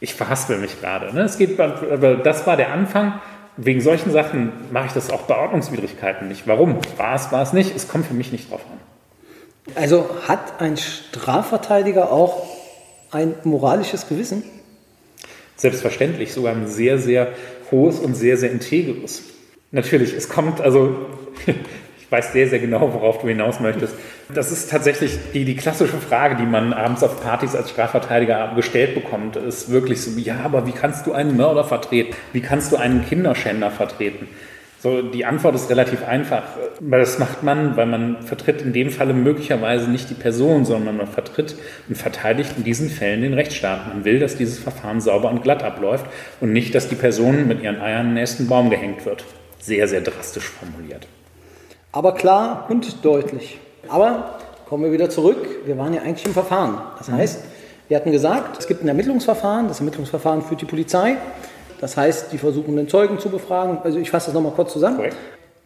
Ich 0.00 0.12
verhaspel 0.12 0.58
mich 0.58 0.78
gerade. 0.78 1.14
Ne? 1.14 1.22
Es 1.22 1.38
geht, 1.38 1.58
aber 1.58 2.16
das 2.16 2.46
war 2.46 2.58
der 2.58 2.70
Anfang. 2.70 3.14
Wegen 3.56 3.80
solchen 3.80 4.12
Sachen 4.12 4.52
mache 4.70 4.88
ich 4.88 4.92
das 4.92 5.10
auch 5.10 5.22
bei 5.22 5.36
Ordnungswidrigkeiten 5.36 6.28
nicht. 6.28 6.46
Warum? 6.46 6.78
War 6.96 7.14
es, 7.14 7.32
war 7.32 7.42
es 7.42 7.52
nicht? 7.52 7.74
Es 7.74 7.88
kommt 7.88 8.06
für 8.06 8.14
mich 8.14 8.32
nicht 8.32 8.50
drauf 8.50 8.60
an. 8.70 9.74
Also 9.74 10.08
hat 10.28 10.60
ein 10.60 10.76
Strafverteidiger 10.76 12.12
auch 12.12 12.46
ein 13.10 13.34
moralisches 13.44 14.08
Gewissen? 14.08 14.44
Selbstverständlich, 15.56 16.32
sogar 16.32 16.52
ein 16.52 16.66
sehr, 16.66 16.98
sehr 16.98 17.28
hohes 17.70 17.98
und 17.98 18.14
sehr, 18.14 18.36
sehr 18.36 18.50
integres. 18.50 19.22
Natürlich, 19.70 20.12
es 20.12 20.28
kommt, 20.28 20.60
also 20.60 20.94
ich 22.06 22.12
weiß 22.12 22.32
sehr, 22.32 22.48
sehr 22.48 22.60
genau, 22.60 22.92
worauf 22.92 23.20
du 23.20 23.26
hinaus 23.26 23.58
möchtest. 23.58 23.94
Das 24.32 24.52
ist 24.52 24.70
tatsächlich 24.70 25.18
die, 25.34 25.44
die 25.44 25.56
klassische 25.56 25.96
Frage, 25.96 26.36
die 26.36 26.46
man 26.46 26.72
abends 26.72 27.02
auf 27.02 27.20
Partys 27.20 27.56
als 27.56 27.70
Strafverteidiger 27.70 28.52
gestellt 28.54 28.94
bekommt. 28.94 29.34
Ist 29.34 29.72
wirklich 29.72 30.00
so, 30.02 30.16
ja, 30.16 30.36
aber 30.44 30.68
wie 30.68 30.72
kannst 30.72 31.08
du 31.08 31.12
einen 31.12 31.36
Mörder 31.36 31.64
vertreten? 31.64 32.14
Wie 32.32 32.40
kannst 32.40 32.70
du 32.70 32.76
einen 32.76 33.04
Kinderschänder 33.04 33.72
vertreten? 33.72 34.28
So, 34.78 35.02
die 35.02 35.24
Antwort 35.24 35.56
ist 35.56 35.68
relativ 35.68 36.06
einfach. 36.06 36.44
Das 36.80 37.18
macht 37.18 37.42
man, 37.42 37.76
weil 37.76 37.86
man 37.86 38.22
vertritt 38.22 38.62
in 38.62 38.72
dem 38.72 38.90
Falle 38.90 39.12
möglicherweise 39.12 39.90
nicht 39.90 40.08
die 40.08 40.14
Person, 40.14 40.64
sondern 40.64 40.98
man 40.98 41.08
vertritt 41.08 41.56
und 41.88 41.96
verteidigt 41.96 42.52
in 42.56 42.62
diesen 42.62 42.88
Fällen 42.88 43.22
den 43.22 43.34
Rechtsstaat. 43.34 43.88
Man 43.88 44.04
will, 44.04 44.20
dass 44.20 44.36
dieses 44.36 44.60
Verfahren 44.60 45.00
sauber 45.00 45.28
und 45.28 45.42
glatt 45.42 45.64
abläuft 45.64 46.06
und 46.40 46.52
nicht, 46.52 46.72
dass 46.76 46.88
die 46.88 46.94
Person 46.94 47.48
mit 47.48 47.64
ihren 47.64 47.80
Eiern 47.80 48.08
im 48.08 48.14
nächsten 48.14 48.46
Baum 48.46 48.70
gehängt 48.70 49.04
wird. 49.06 49.24
Sehr, 49.58 49.88
sehr 49.88 50.02
drastisch 50.02 50.48
formuliert. 50.48 51.08
Aber 51.96 52.12
klar 52.12 52.66
und 52.68 53.02
deutlich. 53.06 53.58
Aber 53.88 54.34
kommen 54.68 54.84
wir 54.84 54.92
wieder 54.92 55.08
zurück. 55.08 55.38
Wir 55.64 55.78
waren 55.78 55.94
ja 55.94 56.02
eigentlich 56.02 56.26
im 56.26 56.34
Verfahren. 56.34 56.76
Das 56.98 57.10
heißt, 57.10 57.42
wir 57.88 57.96
hatten 57.96 58.12
gesagt, 58.12 58.58
es 58.58 58.66
gibt 58.66 58.84
ein 58.84 58.88
Ermittlungsverfahren. 58.88 59.66
Das 59.66 59.78
Ermittlungsverfahren 59.78 60.42
führt 60.42 60.60
die 60.60 60.66
Polizei. 60.66 61.16
Das 61.80 61.96
heißt, 61.96 62.34
die 62.34 62.36
versuchen 62.36 62.76
den 62.76 62.86
Zeugen 62.86 63.18
zu 63.18 63.30
befragen. 63.30 63.78
Also 63.82 63.98
ich 63.98 64.10
fasse 64.10 64.26
das 64.26 64.34
nochmal 64.34 64.52
kurz 64.52 64.74
zusammen. 64.74 64.98
Correct. 64.98 65.16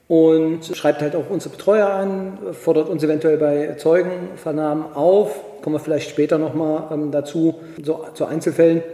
Und 0.06 0.64
schreibt 0.76 1.02
halt 1.02 1.16
auch 1.16 1.28
unsere 1.28 1.56
Betreuer 1.56 1.88
an, 1.88 2.38
fordert 2.52 2.88
uns 2.88 3.02
eventuell 3.02 3.36
bei 3.36 3.74
Zeugenvernahmen 3.74 4.92
auf. 4.94 5.34
Kommen 5.62 5.74
wir 5.74 5.80
vielleicht 5.80 6.10
später 6.10 6.38
nochmal 6.38 6.84
ähm, 6.92 7.10
dazu, 7.10 7.56
so, 7.82 8.04
zu 8.14 8.26
Einzelfällen. 8.26 8.84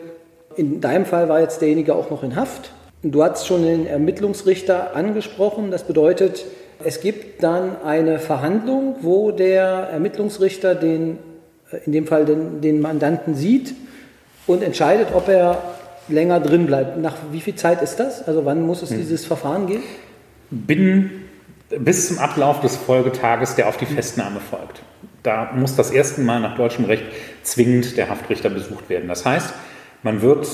In 0.56 0.80
deinem 0.80 1.04
Fall 1.04 1.28
war 1.28 1.40
jetzt 1.40 1.60
derjenige 1.60 1.96
auch 1.96 2.08
noch 2.08 2.22
in 2.22 2.34
Haft. 2.34 2.70
Du 3.02 3.22
hast 3.22 3.46
schon 3.46 3.62
den 3.62 3.86
Ermittlungsrichter 3.86 4.96
angesprochen. 4.96 5.70
Das 5.70 5.84
bedeutet, 5.84 6.46
es 6.84 7.00
gibt 7.00 7.42
dann 7.42 7.82
eine 7.82 8.18
Verhandlung, 8.18 8.96
wo 9.00 9.30
der 9.30 9.64
Ermittlungsrichter 9.92 10.74
den, 10.74 11.18
äh, 11.70 11.78
in 11.86 11.92
dem 11.92 12.06
Fall 12.06 12.24
den, 12.24 12.60
den 12.60 12.80
Mandanten 12.80 13.34
sieht 13.34 13.74
und 14.46 14.62
entscheidet, 14.62 15.08
ob 15.14 15.28
er 15.28 15.62
länger 16.08 16.40
drin 16.40 16.66
bleibt. 16.66 16.98
Nach 16.98 17.16
wie 17.32 17.40
viel 17.40 17.54
Zeit 17.54 17.82
ist 17.82 17.96
das? 17.96 18.26
Also 18.26 18.44
wann 18.44 18.62
muss 18.62 18.82
es 18.82 18.90
hm. 18.90 18.98
dieses 18.98 19.24
Verfahren 19.24 19.66
gehen? 19.66 19.82
Binnen 20.50 21.24
bis 21.70 22.08
zum 22.08 22.18
Ablauf 22.18 22.60
des 22.60 22.76
Folgetages, 22.76 23.56
der 23.56 23.68
auf 23.68 23.76
die 23.76 23.86
Festnahme 23.86 24.40
folgt. 24.40 24.82
Da 25.22 25.50
muss 25.54 25.74
das 25.74 25.90
erste 25.90 26.20
Mal 26.20 26.40
nach 26.40 26.56
deutschem 26.56 26.84
Recht 26.84 27.04
zwingend 27.42 27.96
der 27.96 28.08
Haftrichter 28.08 28.50
besucht 28.50 28.88
werden. 28.88 29.08
Das 29.08 29.24
heißt, 29.24 29.52
man 30.04 30.22
wird, 30.22 30.46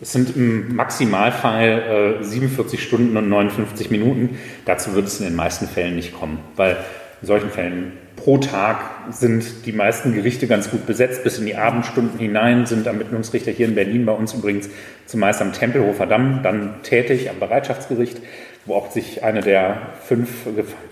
es 0.00 0.12
sind 0.12 0.36
im 0.36 0.76
Maximalfall 0.76 2.18
äh, 2.20 2.24
47 2.24 2.82
Stunden 2.82 3.16
und 3.16 3.28
59 3.28 3.90
Minuten. 3.90 4.38
Dazu 4.64 4.94
wird 4.94 5.06
es 5.06 5.18
in 5.18 5.26
den 5.26 5.34
meisten 5.36 5.66
Fällen 5.66 5.96
nicht 5.96 6.14
kommen, 6.14 6.38
weil 6.56 6.76
in 7.20 7.26
solchen 7.26 7.50
Fällen 7.50 7.92
pro 8.14 8.38
Tag 8.38 8.78
sind 9.10 9.66
die 9.66 9.72
meisten 9.72 10.14
Gerichte 10.14 10.46
ganz 10.46 10.70
gut 10.70 10.86
besetzt. 10.86 11.24
Bis 11.24 11.38
in 11.38 11.46
die 11.46 11.56
Abendstunden 11.56 12.18
hinein 12.18 12.66
sind 12.66 12.86
Ermittlungsrichter 12.86 13.50
hier 13.50 13.66
in 13.66 13.74
Berlin 13.74 14.06
bei 14.06 14.12
uns 14.12 14.34
übrigens 14.34 14.68
zumeist 15.06 15.42
am 15.42 15.52
Tempelhofer 15.52 16.06
Damm 16.06 16.40
dann 16.44 16.82
tätig, 16.84 17.28
am 17.28 17.40
Bereitschaftsgericht, 17.40 18.20
wo 18.66 18.74
auch 18.74 18.92
sich 18.92 19.24
eine 19.24 19.40
der 19.40 19.94
fünf, 20.04 20.28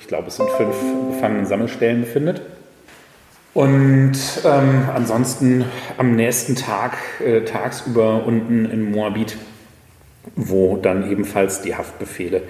ich 0.01 0.09
glaube 0.09 0.29
es 0.29 0.37
sind 0.37 0.49
fünf 0.51 0.75
Gefangenen-Sammelstellen 1.12 2.01
befindet. 2.01 2.42
Und 3.57 4.19
ähm, 4.45 4.83
ansonsten 4.95 5.64
am 5.97 6.14
nächsten 6.14 6.57
Tag, 6.57 6.99
äh, 7.25 7.40
tagsüber 7.40 8.27
unten 8.27 8.66
in 8.66 8.90
Moabit, 8.92 9.38
wo 10.35 10.77
dann 10.77 11.11
ebenfalls 11.11 11.62
die 11.62 11.75
Haftbefehle 11.75 12.42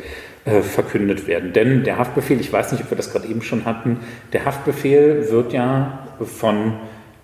äh, 0.46 0.62
verkündet 0.62 1.28
werden. 1.28 1.52
Denn 1.52 1.84
der 1.84 1.98
Haftbefehl, 1.98 2.40
ich 2.40 2.52
weiß 2.52 2.72
nicht, 2.72 2.82
ob 2.82 2.90
wir 2.90 2.96
das 2.96 3.12
gerade 3.12 3.28
eben 3.28 3.40
schon 3.42 3.66
hatten, 3.66 4.00
der 4.32 4.46
Haftbefehl 4.46 5.30
wird 5.30 5.52
ja 5.52 6.08
von 6.24 6.72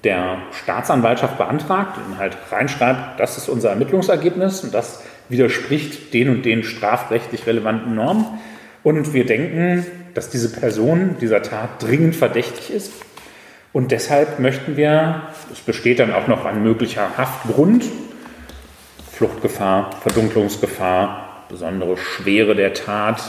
der 0.05 0.37
Staatsanwaltschaft 0.53 1.37
beantragt 1.37 1.99
und 2.07 2.19
halt 2.19 2.39
reinschreibt, 2.53 3.19
das 3.19 3.37
ist 3.37 3.49
unser 3.49 3.71
Ermittlungsergebnis 3.71 4.63
und 4.63 4.73
das 4.73 5.03
widerspricht 5.29 6.15
den 6.15 6.29
und 6.29 6.45
den 6.45 6.63
strafrechtlich 6.63 7.49
relevanten 7.49 7.97
Normen. 7.97 8.27
Und 8.85 9.13
wir 9.13 9.27
denken, 9.27 9.85
dass 10.15 10.31
diese 10.31 10.53
Person 10.53 11.17
dieser 11.21 11.43
Tat 11.43 11.83
dringend 11.83 12.15
verdächtig 12.15 12.73
ist. 12.73 12.93
Und 13.73 13.91
deshalb 13.91 14.39
möchten 14.39 14.77
wir, 14.77 15.23
es 15.51 15.61
besteht 15.61 15.99
dann 15.99 16.13
auch 16.13 16.27
noch 16.27 16.45
ein 16.45 16.63
möglicher 16.63 17.17
Haftgrund, 17.17 17.85
Fluchtgefahr, 19.11 19.91
Verdunklungsgefahr, 20.03 21.47
besondere 21.49 21.97
Schwere 21.97 22.55
der 22.55 22.75
Tat, 22.75 23.23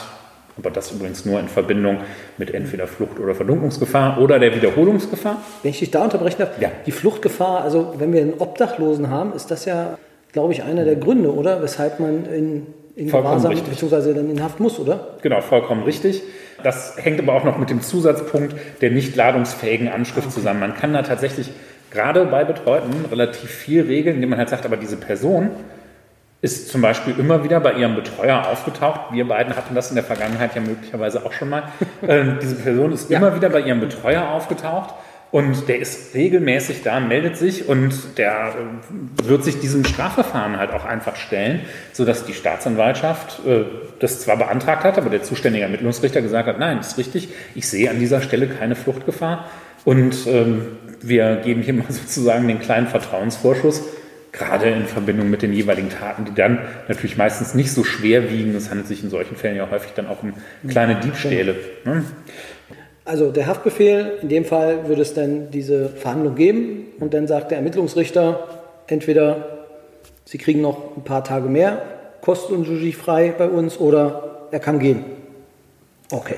aber 0.58 0.70
das 0.70 0.92
übrigens 0.92 1.26
nur 1.26 1.40
in 1.40 1.48
Verbindung 1.48 2.02
mit 2.38 2.54
entweder 2.54 2.88
Flucht- 2.88 3.20
oder 3.20 3.34
Verdunklungsgefahr 3.34 4.20
oder 4.20 4.38
der 4.38 4.56
Wiederholungsgefahr. 4.56 5.42
Wenn 5.62 5.72
ich 5.72 5.80
dich 5.80 5.92
da 5.92 6.04
unterbrechen 6.04 6.40
darf, 6.40 6.60
ja. 6.60 6.70
die 6.86 6.92
Fluchtgefahr, 6.92 7.62
also 7.62 7.96
wenn 7.98 8.14
wir 8.14 8.22
einen 8.22 8.36
Obdachlosen 8.36 9.10
haben, 9.10 9.34
ist 9.34 9.50
das 9.50 9.66
ja, 9.66 9.98
glaube 10.32 10.54
ich, 10.54 10.64
einer 10.64 10.84
der 10.84 10.96
Gründe, 10.96 11.34
oder? 11.34 11.62
Weshalb 11.64 12.00
man 12.00 12.26
in, 12.26 12.68
in 12.96 13.08
Gewahrsam 13.08 13.54
bzw. 13.54 14.14
dann 14.14 14.30
in 14.30 14.44
Haft 14.44 14.60
muss, 14.60 14.80
oder? 14.80 15.18
Genau, 15.22 15.42
vollkommen 15.42 15.84
richtig. 15.84 16.22
Das 16.64 16.96
hängt 16.98 17.20
aber 17.20 17.34
auch 17.34 17.44
noch 17.44 17.58
mit 17.58 17.70
dem 17.70 17.82
Zusatzpunkt 17.82 18.56
der 18.82 18.92
nicht 18.92 19.16
ladungsfähigen 19.16 19.90
Anschrift 19.90 20.28
okay. 20.28 20.36
zusammen. 20.36 20.60
Man 20.60 20.76
kann 20.76 20.94
da 20.94 21.02
tatsächlich 21.02 21.52
gerade 21.92 22.26
bei 22.26 22.44
Betreuten 22.44 23.06
relativ 23.10 23.50
viel 23.50 23.84
regeln, 23.84 24.16
indem 24.16 24.32
man 24.32 24.40
halt 24.40 24.50
sagt, 24.50 24.66
aber 24.66 24.78
diese 24.78 24.98
Person 24.98 25.52
ist 26.42 26.70
zum 26.70 26.82
Beispiel 26.82 27.16
immer 27.18 27.44
wieder 27.44 27.60
bei 27.62 27.74
ihrem 27.74 27.96
Betreuer 27.96 28.48
aufgetaucht. 28.48 29.14
Wir 29.14 29.28
beiden 29.28 29.56
hatten 29.56 29.76
das 29.76 29.90
in 29.90 29.96
der 29.96 30.04
Vergangenheit 30.04 30.56
ja 30.56 30.62
möglicherweise 30.62 31.26
auch 31.26 31.34
schon 31.34 31.50
mal. 31.50 31.64
Ähm, 32.06 32.38
diese 32.42 32.56
Person 32.56 32.92
ist 32.92 33.10
ja. 33.10 33.18
immer 33.18 33.34
wieder 33.34 33.48
bei 33.48 33.62
ihrem 33.62 33.80
Betreuer 33.80 34.30
aufgetaucht 34.30 34.94
und 35.34 35.68
der 35.68 35.80
ist 35.80 36.14
regelmäßig 36.14 36.84
da, 36.84 37.00
meldet 37.00 37.38
sich 37.38 37.68
und 37.68 38.20
der 38.20 38.54
äh, 38.54 39.28
wird 39.28 39.44
sich 39.44 39.60
diesem 39.60 39.84
Strafverfahren 39.84 40.58
halt 40.58 40.72
auch 40.72 40.86
einfach 40.86 41.16
stellen, 41.16 41.62
sodass 41.92 42.26
die 42.26 42.34
Staatsanwaltschaft 42.34 43.44
äh, 43.44 43.64
das 43.98 44.22
zwar 44.22 44.38
beantragt 44.38 44.84
hat, 44.84 45.00
aber 45.00 45.10
der 45.10 45.24
zuständige 45.24 45.66
Ermittlungsrichter 45.66 46.22
gesagt 46.22 46.48
hat, 46.48 46.60
nein, 46.60 46.78
ist 46.78 47.00
richtig, 47.00 47.30
ich 47.56 47.68
sehe 47.68 47.90
an 47.90 47.98
dieser 47.98 48.22
Stelle 48.22 48.46
keine 48.46 48.76
Fluchtgefahr 48.76 49.50
und 49.86 50.16
ähm, 50.28 50.68
wir 51.02 51.38
geben 51.38 51.64
hier 51.64 51.74
mal 51.74 51.86
sozusagen 51.90 52.48
den 52.48 52.60
kleinen 52.60 52.86
Vertrauensvorschuss 52.86 53.82
gerade 54.34 54.70
in 54.70 54.86
Verbindung 54.86 55.30
mit 55.30 55.42
den 55.42 55.54
jeweiligen 55.54 55.90
Taten, 55.90 56.26
die 56.26 56.34
dann 56.34 56.60
natürlich 56.88 57.18
meistens 57.18 57.54
nicht 57.54 57.72
so 57.72 57.84
schwer 57.84 58.32
wiegen. 58.32 58.56
Es 58.56 58.70
handelt 58.70 58.88
sich 58.88 59.04
in 59.04 59.12
solchen 59.12 59.36
Fällen 59.36 59.56
ja 59.56 59.70
häufig 59.70 59.92
dann 59.94 60.08
auch 60.08 60.24
um 60.24 60.34
kleine 60.68 60.96
Diebstähle. 60.96 61.56
Ne? 61.86 62.04
Also 63.06 63.32
der 63.32 63.48
Haftbefehl, 63.48 64.20
in 64.22 64.30
dem 64.30 64.46
Fall 64.46 64.88
würde 64.88 65.02
es 65.02 65.14
dann 65.14 65.52
diese 65.52 65.90
Verhandlung 65.90 66.36
geben 66.36 66.86
und 67.00 67.14
dann 67.14 67.28
sagt 67.28 67.52
der 67.52 67.58
Ermittlungsrichter 67.58 68.48
entweder, 68.88 69.66
Sie 70.26 70.38
kriegen 70.38 70.62
noch 70.62 70.96
ein 70.96 71.04
paar 71.04 71.24
Tage 71.24 71.50
mehr, 71.50 71.82
Kosten 72.22 72.54
und 72.54 72.68
Logis 72.68 72.96
frei 72.96 73.34
bei 73.38 73.50
uns 73.50 73.78
oder 73.78 74.48
er 74.52 74.60
kann 74.60 74.80
gehen. 74.80 75.04
Okay. 76.10 76.38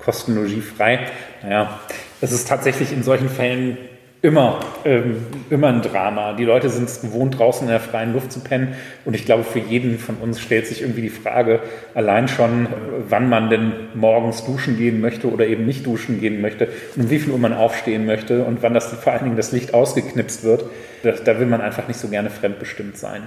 Kosten 0.00 0.34
Logis 0.34 0.64
frei. 0.64 1.06
Naja, 1.42 1.78
es 2.20 2.32
ist 2.32 2.48
tatsächlich 2.48 2.92
in 2.92 3.04
solchen 3.04 3.28
Fällen 3.28 3.78
immer, 4.24 4.58
ähm, 4.86 5.26
immer 5.50 5.68
ein 5.68 5.82
Drama. 5.82 6.32
Die 6.32 6.46
Leute 6.46 6.70
sind 6.70 6.88
es 6.88 7.02
gewohnt, 7.02 7.38
draußen 7.38 7.66
in 7.66 7.70
der 7.70 7.78
freien 7.78 8.14
Luft 8.14 8.32
zu 8.32 8.40
pennen. 8.40 8.74
Und 9.04 9.14
ich 9.14 9.26
glaube, 9.26 9.44
für 9.44 9.58
jeden 9.58 9.98
von 9.98 10.16
uns 10.16 10.40
stellt 10.40 10.66
sich 10.66 10.80
irgendwie 10.80 11.02
die 11.02 11.10
Frage, 11.10 11.60
allein 11.92 12.26
schon, 12.26 12.66
wann 13.06 13.28
man 13.28 13.50
denn 13.50 13.72
morgens 13.92 14.46
duschen 14.46 14.78
gehen 14.78 15.02
möchte 15.02 15.30
oder 15.30 15.46
eben 15.46 15.66
nicht 15.66 15.84
duschen 15.84 16.20
gehen 16.20 16.40
möchte 16.40 16.68
und 16.96 17.02
um 17.02 17.10
wie 17.10 17.18
viel 17.18 17.32
Uhr 17.32 17.38
man 17.38 17.52
aufstehen 17.52 18.06
möchte 18.06 18.44
und 18.44 18.62
wann 18.62 18.72
das 18.72 18.86
vor 18.94 19.12
allen 19.12 19.24
Dingen 19.24 19.36
das 19.36 19.52
Licht 19.52 19.74
ausgeknipst 19.74 20.42
wird. 20.42 20.64
Da, 21.02 21.12
da 21.12 21.38
will 21.38 21.46
man 21.46 21.60
einfach 21.60 21.86
nicht 21.86 22.00
so 22.00 22.08
gerne 22.08 22.30
fremdbestimmt 22.30 22.96
sein. 22.96 23.24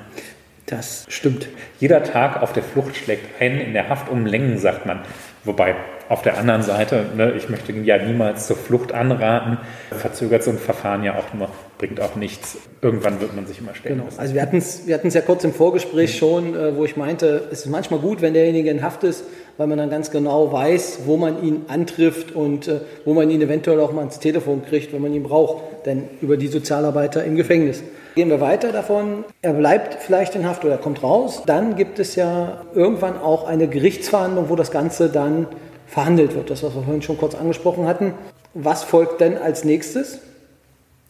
Das 0.65 1.05
stimmt. 1.09 1.47
Jeder 1.79 2.03
Tag 2.03 2.41
auf 2.41 2.53
der 2.53 2.63
Flucht 2.63 2.95
schlägt 2.97 3.39
einen 3.39 3.59
in 3.59 3.73
der 3.73 3.87
Haft 3.87 4.09
um 4.09 4.25
Längen, 4.25 4.57
sagt 4.57 4.87
man. 4.87 5.01
Wobei 5.43 5.75
auf 6.09 6.21
der 6.21 6.37
anderen 6.37 6.61
Seite, 6.61 7.05
ne, 7.15 7.33
ich 7.35 7.49
möchte 7.49 7.73
ja 7.73 7.97
niemals 7.97 8.47
zur 8.47 8.55
Flucht 8.55 8.93
anraten, 8.93 9.57
verzögert 9.91 10.43
so 10.43 10.51
ein 10.51 10.57
Verfahren 10.57 11.03
ja 11.03 11.15
auch 11.15 11.33
nur, 11.33 11.49
bringt 11.77 11.99
auch 11.99 12.15
nichts. 12.15 12.57
Irgendwann 12.81 13.19
wird 13.19 13.35
man 13.35 13.45
sich 13.45 13.59
immer 13.59 13.75
stellen 13.75 13.95
genau. 13.95 14.05
müssen. 14.05 14.19
Also 14.19 14.33
wir 14.33 14.41
hatten 14.41 14.57
es 14.57 14.87
wir 14.87 14.97
ja 14.97 15.21
kurz 15.21 15.43
im 15.43 15.53
Vorgespräch 15.53 16.13
mhm. 16.13 16.17
schon, 16.17 16.55
äh, 16.55 16.75
wo 16.77 16.85
ich 16.85 16.95
meinte, 16.95 17.47
es 17.51 17.59
ist 17.59 17.69
manchmal 17.69 17.99
gut, 17.99 18.21
wenn 18.21 18.33
derjenige 18.33 18.69
in 18.69 18.83
Haft 18.83 19.03
ist, 19.03 19.25
weil 19.57 19.67
man 19.67 19.77
dann 19.77 19.89
ganz 19.89 20.09
genau 20.11 20.51
weiß, 20.51 20.99
wo 21.05 21.17
man 21.17 21.43
ihn 21.43 21.65
antrifft 21.67 22.31
und 22.31 22.67
äh, 22.67 22.79
wo 23.03 23.13
man 23.13 23.29
ihn 23.29 23.41
eventuell 23.41 23.79
auch 23.79 23.91
mal 23.91 24.03
ins 24.03 24.19
Telefon 24.19 24.63
kriegt, 24.63 24.93
wenn 24.93 25.01
man 25.01 25.13
ihn 25.13 25.23
braucht, 25.23 25.85
denn 25.85 26.03
über 26.21 26.37
die 26.37 26.47
Sozialarbeiter 26.47 27.23
im 27.25 27.35
Gefängnis. 27.35 27.83
Gehen 28.17 28.31
wir 28.31 28.41
weiter 28.41 28.71
davon. 28.71 29.25
Er 29.43 29.53
bleibt 29.53 30.01
vielleicht 30.01 30.33
in 30.33 30.47
Haft 30.47 30.65
oder 30.65 30.73
er 30.73 30.79
kommt 30.79 31.03
raus. 31.03 31.43
Dann 31.45 31.75
gibt 31.75 31.99
es 31.99 32.15
ja 32.15 32.63
irgendwann 32.73 33.15
auch 33.15 33.47
eine 33.47 33.67
Gerichtsverhandlung, 33.67 34.49
wo 34.49 34.55
das 34.55 34.71
Ganze 34.71 35.09
dann 35.09 35.45
verhandelt 35.85 36.33
wird. 36.33 36.49
Das, 36.49 36.63
was 36.63 36.73
wir 36.73 36.81
vorhin 36.81 37.03
schon 37.03 37.19
kurz 37.19 37.35
angesprochen 37.35 37.85
hatten. 37.85 38.15
Was 38.55 38.83
folgt 38.83 39.21
denn 39.21 39.37
als 39.37 39.63
nächstes? 39.65 40.17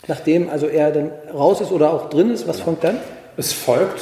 Nachdem 0.10 0.50
also 0.50 0.68
er 0.68 0.92
dann 0.92 1.12
raus 1.34 1.62
ist 1.62 1.72
oder 1.72 1.94
auch 1.94 2.10
drin 2.10 2.30
ist, 2.30 2.46
was 2.46 2.60
folgt 2.60 2.84
dann? 2.84 2.98
Es 3.38 3.54
folgt 3.54 4.02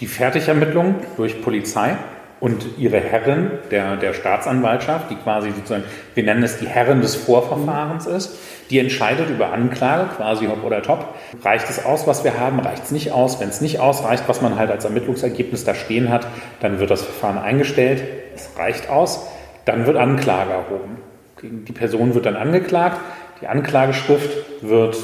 die 0.00 0.06
Fertigermittlung 0.06 0.94
durch 1.18 1.42
Polizei 1.42 1.98
und 2.42 2.76
ihre 2.76 2.98
Herren 2.98 3.52
der, 3.70 3.94
der 3.94 4.14
Staatsanwaltschaft, 4.14 5.12
die 5.12 5.14
quasi 5.14 5.52
sozusagen, 5.52 5.84
wir 6.16 6.24
nennen 6.24 6.42
es 6.42 6.58
die 6.58 6.66
Herren 6.66 7.00
des 7.00 7.14
Vorverfahrens 7.14 8.06
ist, 8.06 8.36
die 8.68 8.80
entscheidet 8.80 9.30
über 9.30 9.52
Anklage, 9.52 10.08
quasi 10.16 10.46
hopp 10.46 10.64
oder 10.64 10.82
top. 10.82 11.14
Reicht 11.44 11.70
es 11.70 11.84
aus, 11.84 12.08
was 12.08 12.24
wir 12.24 12.40
haben? 12.40 12.58
Reicht 12.58 12.82
es 12.82 12.90
nicht 12.90 13.12
aus? 13.12 13.40
Wenn 13.40 13.48
es 13.48 13.60
nicht 13.60 13.78
ausreicht, 13.78 14.24
was 14.26 14.42
man 14.42 14.58
halt 14.58 14.72
als 14.72 14.84
Ermittlungsergebnis 14.84 15.62
da 15.62 15.76
stehen 15.76 16.10
hat, 16.10 16.26
dann 16.58 16.80
wird 16.80 16.90
das 16.90 17.02
Verfahren 17.02 17.38
eingestellt. 17.38 18.02
Es 18.34 18.50
reicht 18.58 18.90
aus. 18.90 19.24
Dann 19.64 19.86
wird 19.86 19.96
Anklage 19.96 20.50
erhoben. 20.50 20.96
Die 21.42 21.72
Person 21.72 22.14
wird 22.16 22.26
dann 22.26 22.34
angeklagt. 22.34 23.00
Die 23.40 23.46
Anklageschrift 23.46 24.62
wird 24.62 24.96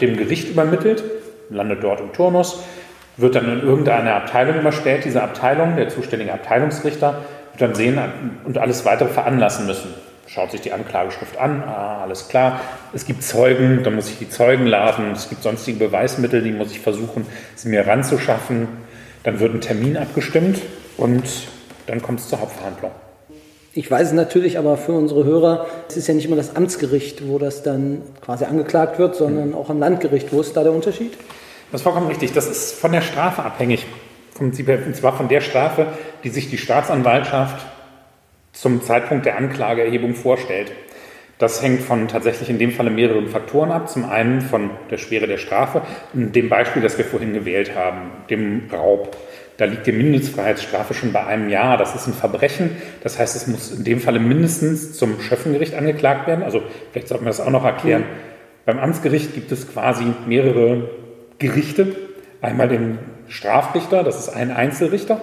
dem 0.00 0.16
Gericht 0.16 0.48
übermittelt, 0.48 1.04
landet 1.48 1.84
dort 1.84 2.00
im 2.00 2.12
Turnus 2.12 2.64
wird 3.16 3.34
dann 3.34 3.60
in 3.60 3.66
irgendeine 3.66 4.14
Abteilung 4.14 4.58
überstellt. 4.58 5.04
Diese 5.04 5.22
Abteilung, 5.22 5.76
der 5.76 5.88
zuständige 5.88 6.32
Abteilungsrichter, 6.32 7.22
wird 7.52 7.62
dann 7.62 7.74
sehen 7.74 8.00
und 8.44 8.58
alles 8.58 8.84
weitere 8.84 9.08
veranlassen 9.08 9.66
müssen. 9.66 9.94
Schaut 10.26 10.50
sich 10.50 10.62
die 10.62 10.72
Anklageschrift 10.72 11.36
an, 11.36 11.62
ah, 11.62 12.02
alles 12.02 12.28
klar. 12.28 12.60
Es 12.94 13.04
gibt 13.04 13.22
Zeugen, 13.22 13.82
dann 13.82 13.94
muss 13.94 14.08
ich 14.08 14.18
die 14.18 14.30
Zeugen 14.30 14.66
laden. 14.66 15.12
Es 15.12 15.28
gibt 15.28 15.42
sonstige 15.42 15.78
Beweismittel, 15.78 16.42
die 16.42 16.52
muss 16.52 16.70
ich 16.70 16.80
versuchen, 16.80 17.26
sie 17.54 17.68
mir 17.68 17.86
ranzuschaffen. 17.86 18.68
Dann 19.24 19.40
wird 19.40 19.54
ein 19.54 19.60
Termin 19.60 19.96
abgestimmt 19.96 20.60
und 20.96 21.24
dann 21.86 22.00
kommt 22.00 22.20
es 22.20 22.28
zur 22.28 22.40
Hauptverhandlung. 22.40 22.92
Ich 23.74 23.90
weiß 23.90 24.08
es 24.08 24.12
natürlich, 24.12 24.58
aber 24.58 24.76
für 24.76 24.92
unsere 24.92 25.24
Hörer, 25.24 25.66
es 25.88 25.96
ist 25.96 26.06
ja 26.06 26.14
nicht 26.14 26.26
immer 26.26 26.36
das 26.36 26.56
Amtsgericht, 26.56 27.26
wo 27.26 27.38
das 27.38 27.62
dann 27.62 28.02
quasi 28.22 28.44
angeklagt 28.44 28.98
wird, 28.98 29.16
sondern 29.16 29.54
auch 29.54 29.70
am 29.70 29.80
Landgericht. 29.80 30.32
Wo 30.32 30.40
ist 30.40 30.56
da 30.56 30.62
der 30.62 30.72
Unterschied? 30.72 31.12
Das 31.72 31.80
ist 31.80 31.84
vollkommen 31.84 32.08
richtig. 32.08 32.32
Das 32.32 32.46
ist 32.46 32.78
von 32.78 32.92
der 32.92 33.00
Strafe 33.00 33.42
abhängig. 33.42 33.86
Und 34.38 34.54
zwar 34.54 35.16
von 35.16 35.28
der 35.28 35.40
Strafe, 35.40 35.86
die 36.22 36.28
sich 36.28 36.50
die 36.50 36.58
Staatsanwaltschaft 36.58 37.64
zum 38.52 38.82
Zeitpunkt 38.82 39.24
der 39.24 39.38
Anklageerhebung 39.38 40.14
vorstellt. 40.14 40.72
Das 41.38 41.62
hängt 41.62 41.80
von 41.80 42.08
tatsächlich 42.08 42.50
in 42.50 42.58
dem 42.58 42.72
Falle 42.72 42.90
mehreren 42.90 43.28
Faktoren 43.28 43.72
ab. 43.72 43.88
Zum 43.88 44.08
einen 44.08 44.42
von 44.42 44.70
der 44.90 44.98
Schwere 44.98 45.26
der 45.26 45.38
Strafe, 45.38 45.82
in 46.12 46.32
dem 46.32 46.50
Beispiel, 46.50 46.82
das 46.82 46.98
wir 46.98 47.06
vorhin 47.06 47.32
gewählt 47.32 47.74
haben, 47.74 48.10
dem 48.28 48.68
Raub. 48.70 49.16
Da 49.56 49.64
liegt 49.64 49.86
die 49.86 49.92
Mindestfreiheitsstrafe 49.92 50.92
schon 50.92 51.12
bei 51.12 51.26
einem 51.26 51.48
Jahr. 51.48 51.78
Das 51.78 51.94
ist 51.94 52.06
ein 52.06 52.12
Verbrechen. 52.12 52.76
Das 53.02 53.18
heißt, 53.18 53.34
es 53.34 53.46
muss 53.46 53.72
in 53.72 53.84
dem 53.84 54.00
Falle 54.00 54.18
mindestens 54.18 54.92
zum 54.92 55.20
Schöffengericht 55.20 55.74
angeklagt 55.74 56.26
werden. 56.26 56.44
Also 56.44 56.62
vielleicht 56.90 57.08
sollten 57.08 57.24
wir 57.24 57.30
das 57.30 57.40
auch 57.40 57.50
noch 57.50 57.64
erklären. 57.64 58.02
Mhm. 58.02 58.32
Beim 58.66 58.78
Amtsgericht 58.78 59.34
gibt 59.34 59.50
es 59.50 59.72
quasi 59.72 60.04
mehrere 60.26 60.90
Gerichte. 61.42 61.96
Einmal 62.40 62.68
den 62.68 62.98
Strafrichter, 63.28 64.02
das 64.02 64.18
ist 64.18 64.28
ein 64.30 64.50
Einzelrichter. 64.50 65.20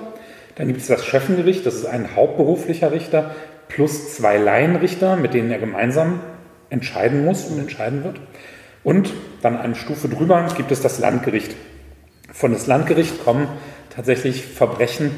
Dann 0.56 0.68
gibt 0.68 0.82
es 0.82 0.88
das 0.88 1.06
Schöffengericht, 1.06 1.66
das 1.66 1.76
ist 1.76 1.86
ein 1.86 2.16
hauptberuflicher 2.16 2.92
Richter, 2.92 3.34
plus 3.70 4.16
zwei 4.16 4.38
Laienrichter, 4.38 5.16
mit 5.16 5.34
denen 5.34 5.52
er 5.52 5.60
gemeinsam 5.60 6.20
entscheiden 6.70 7.24
muss 7.24 7.46
und 7.46 7.60
entscheiden 7.60 8.04
wird. 8.04 8.20
Und 8.84 9.14
dann 9.42 9.58
eine 9.58 9.76
Stufe 9.76 10.10
drüber 10.10 10.46
gibt 10.58 10.72
es 10.72 10.82
das 10.82 11.00
Landgericht. 11.00 11.56
Von 12.32 12.52
das 12.52 12.68
Landgericht 12.68 13.24
kommen 13.24 13.48
tatsächlich 13.90 14.46
Verbrechen, 14.46 15.12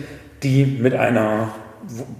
die 0.44 0.66
mit 0.66 0.94
einer, 0.94 1.56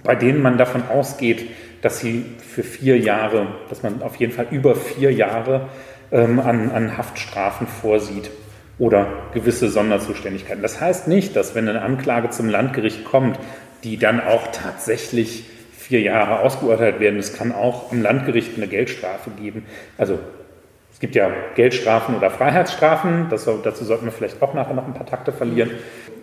bei 0.02 0.16
denen 0.16 0.42
man 0.42 0.58
davon 0.58 0.82
ausgeht, 0.88 1.48
dass 1.80 2.00
sie 2.00 2.24
für 2.38 2.62
vier 2.62 2.98
Jahre, 2.98 3.46
dass 3.68 3.82
man 3.82 4.02
auf 4.02 4.16
jeden 4.16 4.32
Fall 4.32 4.46
über 4.50 4.74
vier 4.74 5.12
Jahre 5.12 5.68
ähm, 6.10 6.40
an, 6.40 6.70
an 6.70 6.96
Haftstrafen 6.96 7.66
vorsieht 7.66 8.30
oder 8.82 9.06
gewisse 9.32 9.68
Sonderzuständigkeiten. 9.68 10.60
Das 10.60 10.80
heißt 10.80 11.06
nicht, 11.06 11.36
dass 11.36 11.54
wenn 11.54 11.68
eine 11.68 11.82
Anklage 11.82 12.30
zum 12.30 12.48
Landgericht 12.48 13.04
kommt, 13.04 13.38
die 13.84 13.96
dann 13.96 14.20
auch 14.20 14.48
tatsächlich 14.50 15.44
vier 15.78 16.00
Jahre 16.00 16.40
ausgeurteilt 16.40 16.98
werden. 16.98 17.20
Es 17.20 17.32
kann 17.32 17.52
auch 17.52 17.92
am 17.92 18.02
Landgericht 18.02 18.56
eine 18.56 18.66
Geldstrafe 18.66 19.30
geben. 19.40 19.66
Also 19.98 20.18
es 20.92 20.98
gibt 20.98 21.14
ja 21.14 21.30
Geldstrafen 21.54 22.16
oder 22.16 22.28
Freiheitsstrafen. 22.28 23.28
Das, 23.30 23.44
dazu 23.44 23.84
sollten 23.84 24.06
wir 24.06 24.12
vielleicht 24.12 24.42
auch 24.42 24.52
nachher 24.52 24.74
noch 24.74 24.86
ein 24.86 24.94
paar 24.94 25.06
Takte 25.06 25.30
verlieren. 25.30 25.70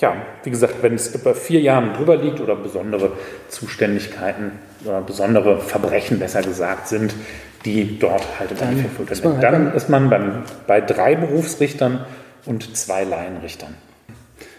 Ja, 0.01 0.17
wie 0.43 0.49
gesagt, 0.49 0.75
wenn 0.81 0.95
es 0.95 1.15
über 1.15 1.35
vier 1.35 1.61
Jahren 1.61 1.93
drüber 1.93 2.17
liegt 2.17 2.41
oder 2.41 2.57
besondere 2.57 3.13
Zuständigkeiten 3.47 4.51
oder 4.83 4.99
besondere 4.99 5.61
Verbrechen 5.61 6.19
besser 6.19 6.41
gesagt 6.41 6.89
sind, 6.89 7.15
die 7.63 7.99
dort 7.99 8.25
halt 8.37 8.51
im 8.51 8.57
Endeffekt 8.57 9.23
dann, 9.23 9.39
dann 9.39 9.73
ist 9.73 9.89
man 9.89 10.09
beim, 10.09 10.43
bei 10.67 10.81
drei 10.81 11.15
Berufsrichtern 11.15 12.05
und 12.45 12.75
zwei 12.75 13.03
Laienrichtern. 13.03 13.75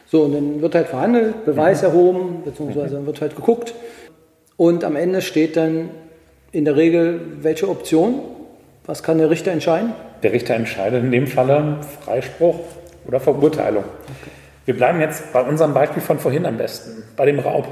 So, 0.07 0.23
und 0.23 0.35
dann 0.35 0.61
wird 0.61 0.75
halt 0.75 0.89
verhandelt, 0.89 1.45
Beweis 1.45 1.83
mhm. 1.83 1.89
erhoben, 1.89 2.43
beziehungsweise 2.45 2.97
dann 2.97 3.07
wird 3.07 3.21
halt 3.21 3.37
geguckt. 3.37 3.75
Und 4.57 4.85
am 4.85 4.97
Ende 4.97 5.23
steht 5.23 5.57
dann 5.57 5.91
in 6.53 6.65
der 6.65 6.77
Regel, 6.77 7.21
welche 7.43 7.69
Option? 7.69 8.21
Was 8.87 9.03
kann 9.03 9.19
der 9.19 9.31
Richter 9.31 9.53
entscheiden? 9.53 9.93
Der 10.23 10.33
Richter 10.33 10.55
entscheidet 10.55 11.05
in 11.05 11.13
dem 11.13 11.27
Falle 11.29 11.79
Freispruch 12.05 12.59
oder 13.07 13.21
Verurteilung. 13.21 13.85
Okay. 13.85 14.31
Wir 14.65 14.77
bleiben 14.77 15.01
jetzt 15.01 15.33
bei 15.33 15.43
unserem 15.43 15.75
Beispiel 15.75 16.03
von 16.03 16.19
vorhin 16.19 16.45
am 16.45 16.57
besten, 16.57 17.05
bei 17.17 17.25
dem 17.25 17.39
Raub. 17.39 17.69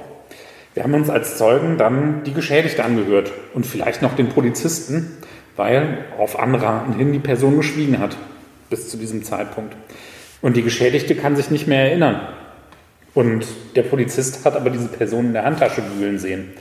Wir 0.75 0.85
haben 0.85 0.95
uns 0.95 1.11
als 1.11 1.39
Zeugen 1.39 1.77
dann 1.77 2.23
die 2.25 2.33
Geschädigte 2.33 2.85
angehört 2.85 3.33
und 3.53 3.67
vielleicht 3.67 4.01
noch 4.01 4.15
den 4.15 4.29
Polizisten, 4.29 5.19
weil 5.57 5.99
auf 6.19 6.39
Anraten 6.39 6.95
hin 6.95 7.13
die 7.13 7.19
Person 7.19 7.57
geschwiegen 7.57 7.99
hat 7.99 8.17
bis 8.71 8.89
zu 8.89 8.97
diesem 8.97 9.23
Zeitpunkt. 9.23 9.77
Und 10.41 10.57
die 10.57 10.63
Geschädigte 10.63 11.15
kann 11.15 11.37
sich 11.37 11.51
nicht 11.51 11.67
mehr 11.67 11.87
erinnern. 11.87 12.21
Und 13.15 13.47
der 13.75 13.83
Polizist 13.83 14.45
hat 14.45 14.55
aber 14.55 14.71
diese 14.71 14.89
Person 14.89 15.27
in 15.27 15.33
der 15.33 15.45
Handtasche 15.45 15.83
wühlen 15.97 16.19
sehen. 16.19 16.53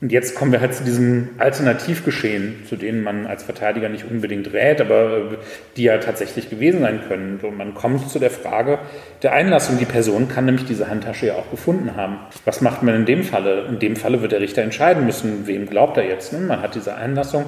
Und 0.00 0.12
jetzt 0.12 0.36
kommen 0.36 0.52
wir 0.52 0.60
halt 0.60 0.74
zu 0.74 0.84
diesem 0.84 1.30
Alternativgeschehen, 1.38 2.64
zu 2.68 2.76
denen 2.76 3.02
man 3.02 3.26
als 3.26 3.42
Verteidiger 3.42 3.88
nicht 3.88 4.08
unbedingt 4.08 4.52
rät, 4.52 4.80
aber 4.80 5.38
die 5.76 5.82
ja 5.82 5.98
tatsächlich 5.98 6.48
gewesen 6.48 6.82
sein 6.82 7.00
können. 7.08 7.40
Und 7.42 7.56
man 7.56 7.74
kommt 7.74 8.08
zu 8.08 8.20
der 8.20 8.30
Frage 8.30 8.78
der 9.24 9.32
Einlassung. 9.32 9.76
Die 9.78 9.86
Person 9.86 10.28
kann 10.28 10.44
nämlich 10.44 10.66
diese 10.66 10.88
Handtasche 10.88 11.26
ja 11.26 11.34
auch 11.34 11.50
gefunden 11.50 11.96
haben. 11.96 12.18
Was 12.44 12.60
macht 12.60 12.84
man 12.84 12.94
in 12.94 13.06
dem 13.06 13.24
Falle? 13.24 13.66
In 13.66 13.80
dem 13.80 13.96
Falle 13.96 14.22
wird 14.22 14.30
der 14.30 14.40
Richter 14.40 14.62
entscheiden 14.62 15.04
müssen, 15.04 15.48
wem 15.48 15.66
glaubt 15.66 15.96
er 15.96 16.06
jetzt. 16.06 16.32
Man 16.32 16.62
hat 16.62 16.76
diese 16.76 16.94
Einlassung, 16.94 17.46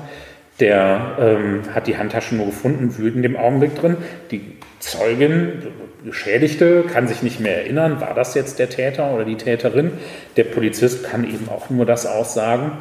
Der 0.60 1.16
ähm, 1.18 1.62
hat 1.74 1.86
die 1.86 1.96
Handtasche 1.96 2.34
nur 2.34 2.46
gefunden, 2.46 2.96
wühlt 2.98 3.16
in 3.16 3.22
dem 3.22 3.36
Augenblick 3.36 3.74
drin. 3.74 3.96
Die 4.30 4.42
Zeugin, 4.78 5.62
Geschädigte, 6.04 6.82
kann 6.82 7.08
sich 7.08 7.22
nicht 7.22 7.40
mehr 7.40 7.62
erinnern, 7.62 8.00
war 8.00 8.14
das 8.14 8.34
jetzt 8.34 8.58
der 8.58 8.68
Täter 8.68 9.12
oder 9.12 9.24
die 9.24 9.36
Täterin. 9.36 9.92
Der 10.36 10.44
Polizist 10.44 11.04
kann 11.04 11.24
eben 11.24 11.48
auch 11.48 11.70
nur 11.70 11.86
das 11.86 12.06
aussagen. 12.06 12.72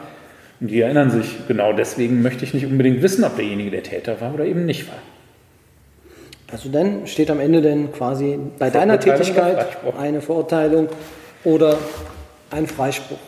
Und 0.59 0.67
die 0.67 0.81
erinnern 0.81 1.09
sich, 1.09 1.47
genau 1.47 1.71
deswegen 1.71 2.21
möchte 2.21 2.43
ich 2.43 2.53
nicht 2.53 2.65
unbedingt 2.65 3.01
wissen, 3.01 3.23
ob 3.23 3.37
derjenige 3.37 3.71
der 3.71 3.83
Täter 3.83 4.19
war 4.19 4.33
oder 4.33 4.45
eben 4.45 4.65
nicht 4.65 4.87
war. 4.89 4.99
Also 6.51 6.69
dann 6.69 7.07
steht 7.07 7.29
am 7.31 7.39
Ende 7.39 7.61
denn 7.61 7.91
quasi 7.91 8.39
bei 8.57 8.69
deiner 8.69 8.99
Tätigkeit 8.99 9.77
eine 9.97 10.21
Verurteilung 10.21 10.89
oder 11.43 11.77
ein 12.51 12.67
Freispruch. 12.67 13.19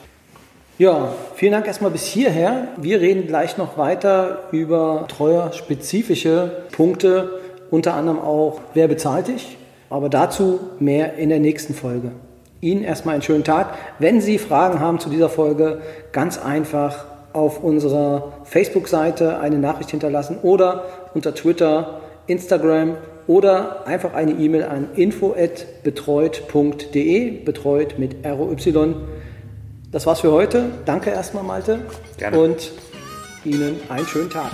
Ja, 0.81 1.13
vielen 1.35 1.51
Dank 1.51 1.67
erstmal 1.67 1.91
bis 1.91 2.07
hierher. 2.07 2.69
Wir 2.77 3.01
reden 3.01 3.27
gleich 3.27 3.55
noch 3.55 3.77
weiter 3.77 4.45
über 4.51 5.05
treuerspezifische 5.07 6.63
Punkte, 6.71 7.39
unter 7.69 7.93
anderem 7.93 8.17
auch, 8.17 8.61
wer 8.73 8.87
bezahlt 8.87 9.27
dich, 9.27 9.57
aber 9.91 10.09
dazu 10.09 10.59
mehr 10.79 11.17
in 11.17 11.29
der 11.29 11.39
nächsten 11.39 11.75
Folge. 11.75 12.13
Ihnen 12.61 12.83
erstmal 12.83 13.13
einen 13.13 13.21
schönen 13.21 13.43
Tag. 13.43 13.75
Wenn 13.99 14.21
Sie 14.21 14.39
Fragen 14.39 14.79
haben 14.79 14.97
zu 14.97 15.11
dieser 15.11 15.29
Folge, 15.29 15.81
ganz 16.13 16.39
einfach 16.39 17.05
auf 17.31 17.63
unserer 17.63 18.31
Facebook-Seite 18.45 19.37
eine 19.37 19.59
Nachricht 19.59 19.91
hinterlassen 19.91 20.39
oder 20.41 20.85
unter 21.13 21.35
Twitter, 21.35 22.01
Instagram 22.25 22.95
oder 23.27 23.85
einfach 23.85 24.15
eine 24.15 24.31
E-Mail 24.31 24.63
an 24.63 24.87
info@betreut.de, 24.95 27.43
betreut 27.43 27.99
mit 27.99 28.25
ROY. 28.25 28.55
Das 29.91 30.05
war's 30.05 30.21
für 30.21 30.31
heute. 30.31 30.69
Danke 30.85 31.09
erstmal, 31.09 31.43
Malte. 31.43 31.81
Gerne. 32.17 32.39
Und 32.39 32.71
Ihnen 33.43 33.79
einen 33.89 34.07
schönen 34.07 34.29
Tag. 34.29 34.51